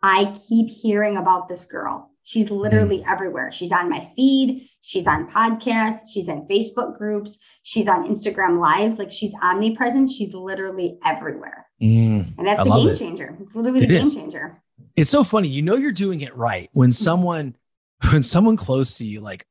I 0.00 0.38
keep 0.48 0.68
hearing 0.68 1.16
about 1.16 1.48
this 1.48 1.64
girl. 1.64 2.10
She's 2.24 2.50
literally 2.50 2.98
mm. 2.98 3.10
everywhere. 3.10 3.52
She's 3.52 3.72
on 3.72 3.90
my 3.90 4.08
feed. 4.16 4.68
She's 4.80 5.06
on 5.06 5.30
podcasts. 5.30 6.08
She's 6.12 6.28
in 6.28 6.46
Facebook 6.48 6.96
groups. 6.96 7.38
She's 7.62 7.88
on 7.88 8.08
Instagram 8.08 8.60
lives. 8.60 8.98
Like 8.98 9.10
she's 9.10 9.34
omnipresent. 9.42 10.10
She's 10.10 10.32
literally 10.32 10.98
everywhere. 11.04 11.66
Mm. 11.82 12.36
And 12.38 12.46
that's 12.46 12.60
I 12.60 12.64
the 12.64 12.70
game 12.70 12.88
it. 12.88 12.98
changer. 12.98 13.36
It's 13.40 13.54
literally 13.54 13.84
it 13.84 13.88
the 13.88 13.94
is. 13.96 14.14
game 14.14 14.22
changer. 14.22 14.62
It's 14.96 15.10
so 15.10 15.24
funny. 15.24 15.48
You 15.48 15.62
know 15.62 15.76
you're 15.76 15.92
doing 15.92 16.20
it 16.20 16.36
right 16.36 16.70
when 16.72 16.90
mm-hmm. 16.90 17.02
someone 17.02 17.56
when 18.10 18.22
someone 18.22 18.56
close 18.56 18.98
to 18.98 19.04
you 19.04 19.20
like 19.20 19.46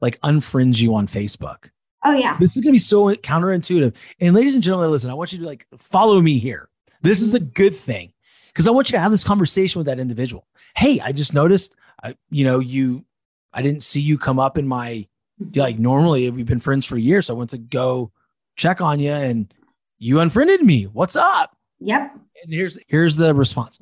like 0.00 0.20
unfriends 0.20 0.80
you 0.80 0.94
on 0.94 1.06
Facebook. 1.06 1.70
Oh 2.04 2.12
yeah. 2.12 2.36
This 2.38 2.56
is 2.56 2.62
gonna 2.62 2.72
be 2.72 2.78
so 2.78 3.14
counterintuitive. 3.14 3.94
And 4.20 4.34
ladies 4.34 4.54
and 4.54 4.62
gentlemen, 4.62 4.90
listen, 4.90 5.10
I 5.10 5.14
want 5.14 5.32
you 5.32 5.40
to 5.40 5.46
like 5.46 5.66
follow 5.78 6.20
me 6.20 6.38
here. 6.38 6.68
This 7.02 7.20
is 7.20 7.34
a 7.34 7.40
mm-hmm. 7.40 7.50
good 7.50 7.76
thing 7.76 8.12
because 8.48 8.66
I 8.66 8.70
want 8.70 8.88
you 8.88 8.92
to 8.96 9.00
have 9.00 9.12
this 9.12 9.24
conversation 9.24 9.78
with 9.78 9.86
that 9.86 10.00
individual. 10.00 10.46
Hey, 10.76 11.00
I 11.00 11.12
just 11.12 11.34
noticed, 11.34 11.76
I, 12.02 12.16
you 12.30 12.44
know, 12.44 12.58
you, 12.58 13.04
I 13.52 13.62
didn't 13.62 13.82
see 13.82 14.00
you 14.00 14.18
come 14.18 14.40
up 14.40 14.58
in 14.58 14.66
my, 14.66 15.06
like 15.54 15.78
normally 15.78 16.28
we've 16.30 16.46
been 16.46 16.58
friends 16.58 16.84
for 16.84 16.98
years. 16.98 17.26
So 17.26 17.34
I 17.34 17.38
went 17.38 17.50
to 17.50 17.58
go 17.58 18.10
check 18.56 18.80
on 18.80 18.98
you 18.98 19.12
and 19.12 19.52
you 19.98 20.18
unfriended 20.18 20.62
me. 20.62 20.84
What's 20.84 21.14
up? 21.14 21.56
Yep. 21.80 22.16
And 22.42 22.52
here's 22.52 22.78
here's 22.88 23.16
the 23.16 23.32
response. 23.34 23.78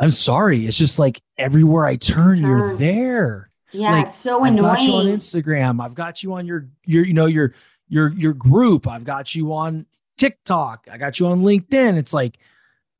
I'm 0.00 0.10
sorry. 0.10 0.66
It's 0.66 0.78
just 0.78 0.98
like 0.98 1.20
everywhere 1.38 1.84
I 1.84 1.96
turn, 1.96 2.36
turn. 2.36 2.44
you're 2.44 2.76
there. 2.76 3.50
Yeah, 3.72 3.92
like, 3.92 4.06
it's 4.06 4.16
so 4.16 4.44
annoying. 4.44 4.64
I've 4.64 4.78
got 4.78 4.82
you 4.84 4.92
on 4.92 5.06
Instagram. 5.06 5.82
I've 5.82 5.94
got 5.94 6.22
you 6.22 6.34
on 6.34 6.46
your 6.46 6.68
your 6.86 7.04
you 7.04 7.14
know 7.14 7.26
your 7.26 7.54
your 7.88 8.12
your 8.12 8.34
group. 8.34 8.86
I've 8.86 9.04
got 9.04 9.34
you 9.34 9.54
on 9.54 9.86
TikTok. 10.18 10.88
I 10.90 10.98
got 10.98 11.18
you 11.18 11.26
on 11.26 11.40
LinkedIn. 11.40 11.96
It's 11.96 12.12
like 12.12 12.38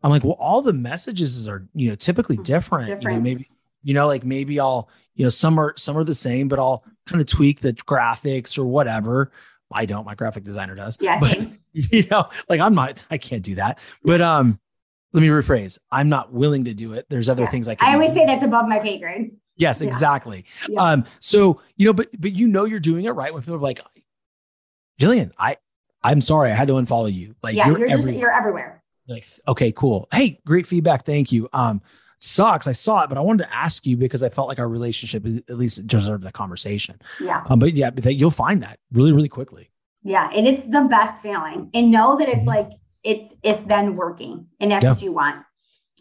I'm 0.03 0.11
like, 0.11 0.25
well, 0.25 0.37
all 0.39 0.63
the 0.63 0.73
messages 0.73 1.47
are 1.49 1.67
you 1.75 1.91
know 1.91 1.95
typically 1.95 2.37
different. 2.37 2.87
different. 2.87 3.03
You 3.03 3.11
know, 3.11 3.21
maybe 3.21 3.49
you 3.83 3.95
know 3.95 4.07
like 4.07 4.25
maybe 4.25 4.59
I'll 4.61 4.89
you 5.15 5.25
know 5.25 5.31
some 5.31 5.59
are 5.59 5.75
some 5.77 5.97
are 5.97 6.05
the 6.05 6.15
same, 6.15 6.49
but 6.49 6.59
I'll 6.59 6.85
kind 7.07 7.21
of 7.21 7.27
tweak 7.27 7.61
the 7.61 7.73
graphics 7.73 8.59
or 8.59 8.65
whatever. 8.65 9.31
I 9.71 9.87
don't. 9.87 10.05
My 10.05 10.15
graphic 10.15 10.45
designer 10.45 10.75
does. 10.75 10.99
Yeah. 11.01 11.19
But, 11.19 11.49
you 11.73 12.05
know, 12.11 12.29
like 12.49 12.61
I'm 12.61 12.75
not. 12.75 13.05
I 13.11 13.19
can't 13.19 13.43
do 13.43 13.57
that. 13.57 13.79
But 14.05 14.21
um, 14.21 14.59
let 15.13 15.21
me 15.21 15.29
rephrase. 15.29 15.79
I'm 15.91 16.09
not 16.09 16.33
willing 16.33 16.65
to 16.65 16.75
do 16.75 16.95
it. 16.95 17.07
There's 17.09 17.29
other 17.29 17.43
yeah. 17.45 17.51
things 17.51 17.69
I 17.69 17.75
can. 17.75 17.89
I 17.89 17.95
always 17.95 18.11
do. 18.11 18.17
say 18.17 18.27
that's 18.27 18.45
above 18.45 18.67
my 18.67 18.79
pay 18.79 18.99
grade. 18.99 19.33
Yes, 19.57 19.83
yeah. 19.83 19.89
exactly. 19.89 20.45
Yeah. 20.69 20.81
Um, 20.81 21.05
so 21.21 21.61
you 21.77 21.87
know, 21.87 21.93
but 21.93 22.09
but 22.19 22.33
you 22.33 22.49
know 22.49 22.65
you're 22.65 22.81
doing 22.81 23.05
it 23.05 23.11
right 23.11 23.33
when 23.33 23.43
people 23.43 23.57
are 23.57 23.59
like, 23.59 23.81
Jillian, 25.01 25.33
I 25.39 25.57
I'm 26.03 26.21
sorry, 26.21 26.51
I 26.51 26.55
had 26.55 26.69
to 26.69 26.75
unfollow 26.75 27.13
you. 27.13 27.35
Like 27.43 27.55
yeah, 27.55 27.69
you're, 27.69 27.79
you're 27.79 27.89
just 27.89 28.11
you're 28.11 28.33
everywhere. 28.33 28.83
Like, 29.09 29.27
okay, 29.49 29.73
cool. 29.73 30.09
Hey, 30.13 30.41
great 30.47 30.67
feedback. 30.67 31.05
Thank 31.05 31.33
you. 31.33 31.49
Um, 31.53 31.83
sucks. 32.19 32.67
I 32.67 32.73
saw 32.73 33.03
it, 33.03 33.09
but 33.09 33.19
I 33.19 33.21
wanted 33.21 33.45
to 33.45 33.55
ask 33.55 33.85
you 33.85 33.97
because 33.97 34.23
I 34.23 34.29
felt 34.29 34.49
like 34.49 34.59
our 34.59 34.69
relationship 34.69 35.27
at 35.27 35.57
least 35.57 35.87
deserved 35.87 36.23
the 36.25 36.33
conversation. 36.33 37.01
Yeah. 37.21 37.45
Um, 37.49 37.59
but 37.59 37.75
yeah, 37.75 37.91
but 37.91 38.15
you'll 38.15 38.31
find 38.31 38.63
that 38.63 38.79
really, 38.93 39.13
really 39.13 39.29
quickly. 39.29 39.71
Yeah. 40.03 40.31
And 40.33 40.47
it's 40.47 40.65
the 40.65 40.83
best 40.83 41.21
feeling. 41.21 41.71
And 41.75 41.91
know 41.91 42.17
that 42.17 42.29
it's 42.29 42.39
mm-hmm. 42.39 42.49
like 42.49 42.71
it's 43.05 43.35
if 43.43 43.67
then 43.67 43.97
working 43.97 44.47
and 44.61 44.71
that's 44.71 44.85
yeah. 44.85 44.93
what 44.93 45.03
you 45.03 45.13
want. 45.13 45.45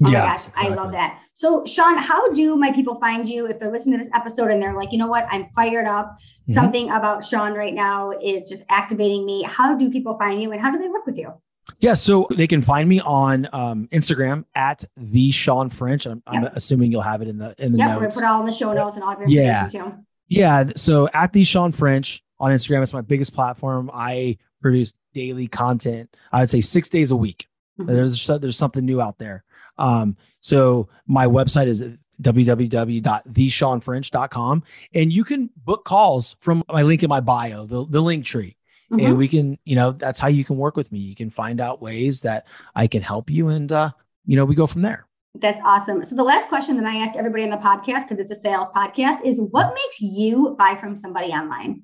Oh 0.03 0.09
yeah, 0.09 0.19
my 0.19 0.25
gosh, 0.25 0.47
exactly. 0.47 0.71
I 0.71 0.75
love 0.75 0.91
that. 0.93 1.19
So, 1.33 1.65
Shawn, 1.65 1.97
how 1.97 2.31
do 2.31 2.55
my 2.55 2.71
people 2.71 2.99
find 2.99 3.27
you 3.27 3.45
if 3.45 3.59
they're 3.59 3.71
listening 3.71 3.99
to 3.99 4.03
this 4.03 4.13
episode 4.15 4.49
and 4.49 4.61
they're 4.61 4.73
like, 4.73 4.91
you 4.91 4.97
know 4.97 5.07
what, 5.07 5.27
I'm 5.29 5.49
fired 5.49 5.85
up. 5.85 6.17
Mm-hmm. 6.17 6.53
Something 6.53 6.89
about 6.89 7.23
Shawn 7.23 7.53
right 7.53 7.73
now 7.73 8.11
is 8.11 8.49
just 8.49 8.63
activating 8.69 9.25
me. 9.25 9.43
How 9.43 9.75
do 9.75 9.91
people 9.91 10.17
find 10.17 10.41
you 10.41 10.51
and 10.51 10.61
how 10.61 10.71
do 10.71 10.79
they 10.79 10.87
work 10.87 11.05
with 11.05 11.17
you? 11.17 11.33
Yeah, 11.79 11.93
so 11.93 12.27
they 12.31 12.47
can 12.47 12.61
find 12.61 12.89
me 12.89 12.99
on 13.01 13.47
um, 13.53 13.87
Instagram 13.91 14.45
at 14.55 14.83
the 14.97 15.31
Shawn 15.31 15.69
French. 15.69 16.07
I'm, 16.07 16.23
yep. 16.31 16.43
I'm, 16.43 16.45
assuming 16.55 16.91
you'll 16.91 17.01
have 17.01 17.21
it 17.21 17.27
in 17.27 17.37
the 17.37 17.53
in 17.59 17.73
the 17.73 17.77
yep, 17.77 17.89
notes. 17.89 17.95
We're 17.95 18.09
gonna 18.09 18.13
put 18.13 18.23
all 18.23 18.39
in 18.41 18.45
the 18.47 18.51
show 18.51 18.73
notes 18.73 18.95
and 18.95 19.03
all 19.03 19.13
of 19.13 19.29
your 19.29 19.43
information 19.43 19.69
too. 19.69 19.93
Yeah, 20.27 20.71
so 20.75 21.09
at 21.13 21.33
the 21.33 21.43
Shawn 21.43 21.71
French 21.71 22.23
on 22.39 22.51
Instagram, 22.51 22.81
it's 22.81 22.93
my 22.93 23.01
biggest 23.01 23.33
platform. 23.33 23.91
I 23.93 24.37
produce 24.61 24.93
daily 25.13 25.47
content. 25.47 26.15
I 26.31 26.39
would 26.41 26.49
say 26.49 26.61
six 26.61 26.89
days 26.89 27.11
a 27.11 27.15
week. 27.15 27.47
Mm-hmm. 27.79 27.93
There's 27.93 28.27
there's 28.27 28.57
something 28.57 28.85
new 28.85 29.01
out 29.01 29.17
there. 29.17 29.43
Um, 29.77 30.17
so 30.41 30.89
my 31.07 31.27
website 31.27 31.67
is 31.67 31.81
www.theshawnfrench.com 32.21 34.63
and 34.93 35.11
you 35.11 35.23
can 35.23 35.49
book 35.57 35.85
calls 35.85 36.35
from 36.39 36.63
my 36.69 36.83
link 36.83 37.01
in 37.03 37.09
my 37.09 37.19
bio, 37.19 37.65
the, 37.65 37.85
the 37.87 38.01
link 38.01 38.25
tree. 38.25 38.57
Mm-hmm. 38.91 39.05
And 39.05 39.17
we 39.17 39.27
can, 39.27 39.57
you 39.63 39.75
know, 39.75 39.93
that's 39.93 40.19
how 40.19 40.27
you 40.27 40.43
can 40.43 40.57
work 40.57 40.75
with 40.75 40.91
me. 40.91 40.99
You 40.99 41.15
can 41.15 41.31
find 41.31 41.61
out 41.61 41.81
ways 41.81 42.21
that 42.21 42.45
I 42.75 42.87
can 42.87 43.01
help 43.01 43.29
you 43.29 43.47
and 43.47 43.71
uh, 43.71 43.91
you 44.25 44.35
know, 44.35 44.45
we 44.45 44.55
go 44.55 44.67
from 44.67 44.81
there. 44.81 45.07
That's 45.35 45.61
awesome. 45.63 46.03
So 46.03 46.15
the 46.15 46.23
last 46.23 46.49
question 46.49 46.75
that 46.75 46.85
I 46.85 46.97
ask 46.97 47.15
everybody 47.15 47.43
in 47.43 47.49
the 47.49 47.57
podcast, 47.57 48.09
because 48.09 48.19
it's 48.19 48.31
a 48.31 48.35
sales 48.35 48.67
podcast, 48.75 49.25
is 49.25 49.39
what 49.39 49.73
makes 49.73 50.01
you 50.01 50.55
buy 50.59 50.75
from 50.75 50.97
somebody 50.97 51.27
online? 51.27 51.83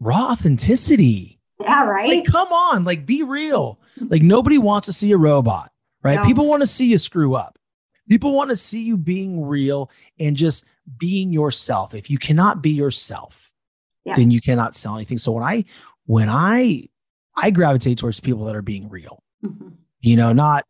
Raw 0.00 0.32
authenticity. 0.32 1.37
Yeah, 1.60 1.84
right. 1.84 2.08
Like, 2.08 2.24
come 2.24 2.52
on, 2.52 2.84
like 2.84 3.04
be 3.04 3.22
real. 3.22 3.80
Like 4.00 4.22
nobody 4.22 4.58
wants 4.58 4.86
to 4.86 4.92
see 4.92 5.12
a 5.12 5.16
robot 5.16 5.72
right? 6.02 6.16
No. 6.16 6.24
People 6.24 6.46
want 6.46 6.62
to 6.62 6.66
see 6.66 6.86
you 6.86 6.98
screw 6.98 7.34
up. 7.34 7.58
People 8.08 8.32
want 8.32 8.50
to 8.50 8.56
see 8.56 8.82
you 8.82 8.96
being 8.96 9.44
real 9.44 9.90
and 10.18 10.36
just 10.36 10.64
being 10.96 11.32
yourself. 11.32 11.94
If 11.94 12.08
you 12.08 12.18
cannot 12.18 12.62
be 12.62 12.70
yourself, 12.70 13.50
yeah. 14.04 14.14
then 14.14 14.30
you 14.30 14.40
cannot 14.40 14.74
sell 14.74 14.96
anything. 14.96 15.18
So 15.18 15.32
when 15.32 15.44
I 15.44 15.64
when 16.06 16.28
I 16.28 16.84
I 17.36 17.50
gravitate 17.50 17.98
towards 17.98 18.20
people 18.20 18.44
that 18.46 18.56
are 18.56 18.62
being 18.62 18.88
real. 18.88 19.22
Mm-hmm. 19.44 19.68
You 20.00 20.16
know, 20.16 20.32
not 20.32 20.64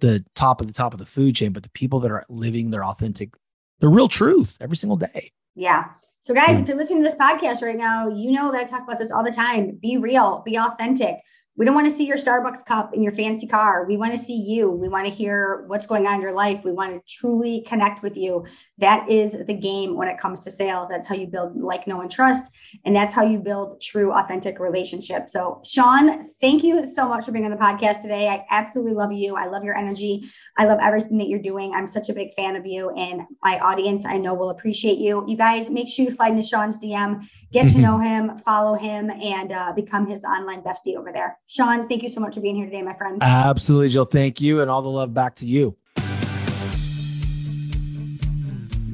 the 0.00 0.24
top 0.34 0.60
of 0.60 0.66
the 0.66 0.72
top 0.72 0.94
of 0.94 0.98
the 0.98 1.06
food 1.06 1.36
chain, 1.36 1.52
but 1.52 1.62
the 1.62 1.70
people 1.70 2.00
that 2.00 2.10
are 2.10 2.24
living 2.28 2.70
their 2.70 2.84
authentic, 2.84 3.34
their 3.80 3.90
real 3.90 4.08
truth 4.08 4.56
every 4.60 4.76
single 4.76 4.96
day. 4.96 5.32
Yeah. 5.54 5.84
So 6.28 6.34
guys, 6.34 6.58
mm. 6.58 6.60
if 6.60 6.68
you're 6.68 6.76
listening 6.76 7.02
to 7.02 7.08
this 7.08 7.18
podcast 7.18 7.62
right 7.62 7.74
now, 7.74 8.06
you 8.06 8.32
know 8.32 8.52
that 8.52 8.60
I 8.60 8.64
talk 8.64 8.82
about 8.82 8.98
this 8.98 9.10
all 9.10 9.24
the 9.24 9.32
time. 9.32 9.78
Be 9.80 9.96
real, 9.96 10.42
be 10.44 10.58
authentic. 10.58 11.16
We 11.58 11.64
don't 11.64 11.74
want 11.74 11.90
to 11.90 11.94
see 11.94 12.06
your 12.06 12.16
Starbucks 12.16 12.64
cup 12.64 12.94
in 12.94 13.02
your 13.02 13.10
fancy 13.12 13.48
car. 13.48 13.84
We 13.84 13.96
want 13.96 14.12
to 14.12 14.18
see 14.18 14.36
you. 14.36 14.70
We 14.70 14.88
want 14.88 15.06
to 15.06 15.10
hear 15.12 15.64
what's 15.66 15.86
going 15.86 16.06
on 16.06 16.14
in 16.14 16.20
your 16.20 16.32
life. 16.32 16.60
We 16.64 16.70
want 16.70 16.94
to 16.94 17.12
truly 17.12 17.62
connect 17.62 18.00
with 18.00 18.16
you. 18.16 18.46
That 18.78 19.10
is 19.10 19.32
the 19.32 19.54
game 19.54 19.96
when 19.96 20.06
it 20.06 20.18
comes 20.18 20.38
to 20.44 20.52
sales. 20.52 20.88
That's 20.88 21.04
how 21.04 21.16
you 21.16 21.26
build 21.26 21.60
like, 21.60 21.88
know, 21.88 22.00
and 22.00 22.08
trust. 22.08 22.52
And 22.84 22.94
that's 22.94 23.12
how 23.12 23.24
you 23.24 23.40
build 23.40 23.80
true, 23.80 24.12
authentic 24.12 24.60
relationships. 24.60 25.32
So, 25.32 25.60
Shawn, 25.64 26.24
thank 26.40 26.62
you 26.62 26.84
so 26.86 27.08
much 27.08 27.24
for 27.24 27.32
being 27.32 27.44
on 27.44 27.50
the 27.50 27.56
podcast 27.56 28.02
today. 28.02 28.28
I 28.28 28.46
absolutely 28.50 28.94
love 28.94 29.10
you. 29.10 29.34
I 29.34 29.46
love 29.46 29.64
your 29.64 29.76
energy. 29.76 30.30
I 30.58 30.66
love 30.66 30.78
everything 30.80 31.18
that 31.18 31.28
you're 31.28 31.40
doing. 31.40 31.74
I'm 31.74 31.88
such 31.88 32.08
a 32.08 32.12
big 32.12 32.34
fan 32.34 32.54
of 32.54 32.66
you. 32.66 32.90
And 32.90 33.22
my 33.42 33.58
audience, 33.58 34.06
I 34.06 34.18
know, 34.18 34.32
will 34.32 34.50
appreciate 34.50 34.98
you. 34.98 35.24
You 35.26 35.36
guys, 35.36 35.70
make 35.70 35.88
sure 35.88 36.04
you 36.04 36.12
slide 36.12 36.34
into 36.34 36.46
Shawn's 36.46 36.78
DM, 36.78 37.28
get 37.52 37.72
to 37.72 37.78
know 37.80 37.98
him, 37.98 38.38
follow 38.38 38.74
him, 38.74 39.10
and 39.10 39.50
uh, 39.50 39.72
become 39.74 40.06
his 40.06 40.22
online 40.24 40.62
bestie 40.62 40.96
over 40.96 41.10
there. 41.10 41.36
Shawn, 41.50 41.88
thank 41.88 42.02
you 42.02 42.10
so 42.10 42.20
much 42.20 42.34
for 42.34 42.42
being 42.42 42.56
here 42.56 42.66
today, 42.66 42.82
my 42.82 42.92
friend. 42.92 43.22
Absolutely, 43.22 43.88
Jill. 43.88 44.04
Thank 44.04 44.42
you. 44.42 44.60
And 44.60 44.70
all 44.70 44.82
the 44.82 44.90
love 44.90 45.14
back 45.14 45.34
to 45.36 45.46
you. 45.46 45.74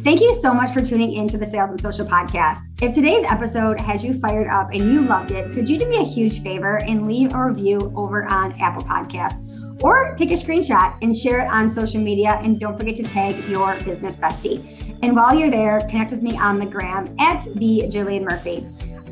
Thank 0.05 0.21
you 0.21 0.33
so 0.35 0.55
much 0.55 0.71
for 0.71 0.81
tuning 0.81 1.15
in 1.15 1.27
to 1.31 1.39
the 1.39 1.47
Sales 1.47 1.71
and 1.71 1.81
Social 1.81 2.07
Podcast. 2.07 2.61
If 2.81 2.93
today's 2.95 3.25
episode 3.25 3.81
has 3.81 4.05
you 4.05 4.21
fired 4.21 4.47
up 4.49 4.71
and 4.71 4.93
you 4.93 5.01
loved 5.01 5.33
it, 5.33 5.53
could 5.53 5.69
you 5.69 5.81
do 5.81 5.89
me 5.89 5.97
a 5.97 6.05
huge 6.05 6.43
favor 6.43 6.77
and 6.77 7.09
leave 7.09 7.35
a 7.35 7.45
review 7.45 7.93
over 7.97 8.25
on 8.27 8.53
Apple 8.61 8.85
Podcasts? 8.85 9.83
Or 9.83 10.15
take 10.15 10.31
a 10.31 10.35
screenshot 10.35 10.97
and 11.03 11.17
share 11.17 11.41
it 11.41 11.51
on 11.51 11.69
social 11.69 12.01
media. 12.01 12.39
And 12.41 12.61
don't 12.61 12.79
forget 12.79 12.95
to 12.97 13.03
tag 13.03 13.35
your 13.49 13.75
business 13.83 14.15
bestie. 14.15 14.63
And 15.03 15.17
while 15.17 15.35
you're 15.35 15.51
there, 15.51 15.81
connect 15.91 16.13
with 16.13 16.23
me 16.23 16.39
on 16.39 16.61
the 16.61 16.67
gram 16.67 17.17
at 17.19 17.43
the 17.57 17.83
Jillian 17.89 18.23
Murphy. 18.23 18.65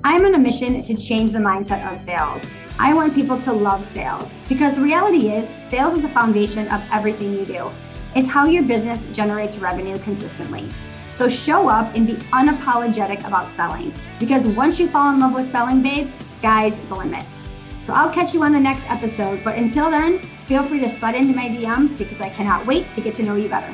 I'm 0.04 0.24
on 0.24 0.34
a 0.36 0.38
mission 0.38 0.80
to 0.82 0.96
change 0.96 1.32
the 1.32 1.38
mindset 1.38 1.92
of 1.92 1.98
sales. 1.98 2.44
I 2.78 2.94
want 2.94 3.14
people 3.14 3.38
to 3.42 3.52
love 3.52 3.84
sales 3.84 4.32
because 4.48 4.74
the 4.74 4.80
reality 4.80 5.28
is, 5.28 5.48
sales 5.70 5.94
is 5.94 6.02
the 6.02 6.08
foundation 6.08 6.68
of 6.68 6.86
everything 6.92 7.32
you 7.32 7.44
do. 7.44 7.70
It's 8.14 8.28
how 8.28 8.46
your 8.46 8.62
business 8.62 9.04
generates 9.12 9.58
revenue 9.58 9.98
consistently. 9.98 10.68
So 11.14 11.28
show 11.28 11.68
up 11.68 11.94
and 11.94 12.06
be 12.06 12.14
unapologetic 12.32 13.26
about 13.26 13.52
selling 13.54 13.94
because 14.18 14.46
once 14.46 14.80
you 14.80 14.88
fall 14.88 15.12
in 15.12 15.20
love 15.20 15.34
with 15.34 15.48
selling, 15.48 15.82
babe, 15.82 16.10
sky's 16.20 16.76
the 16.88 16.94
limit. 16.94 17.24
So 17.82 17.92
I'll 17.92 18.12
catch 18.12 18.32
you 18.32 18.42
on 18.42 18.52
the 18.52 18.60
next 18.60 18.88
episode. 18.90 19.42
But 19.42 19.56
until 19.56 19.90
then, 19.90 20.20
feel 20.46 20.62
free 20.62 20.80
to 20.80 20.88
slide 20.88 21.14
into 21.14 21.34
my 21.34 21.48
DMs 21.48 21.96
because 21.98 22.20
I 22.20 22.30
cannot 22.30 22.66
wait 22.66 22.86
to 22.94 23.00
get 23.00 23.14
to 23.16 23.22
know 23.22 23.36
you 23.36 23.48
better. 23.48 23.72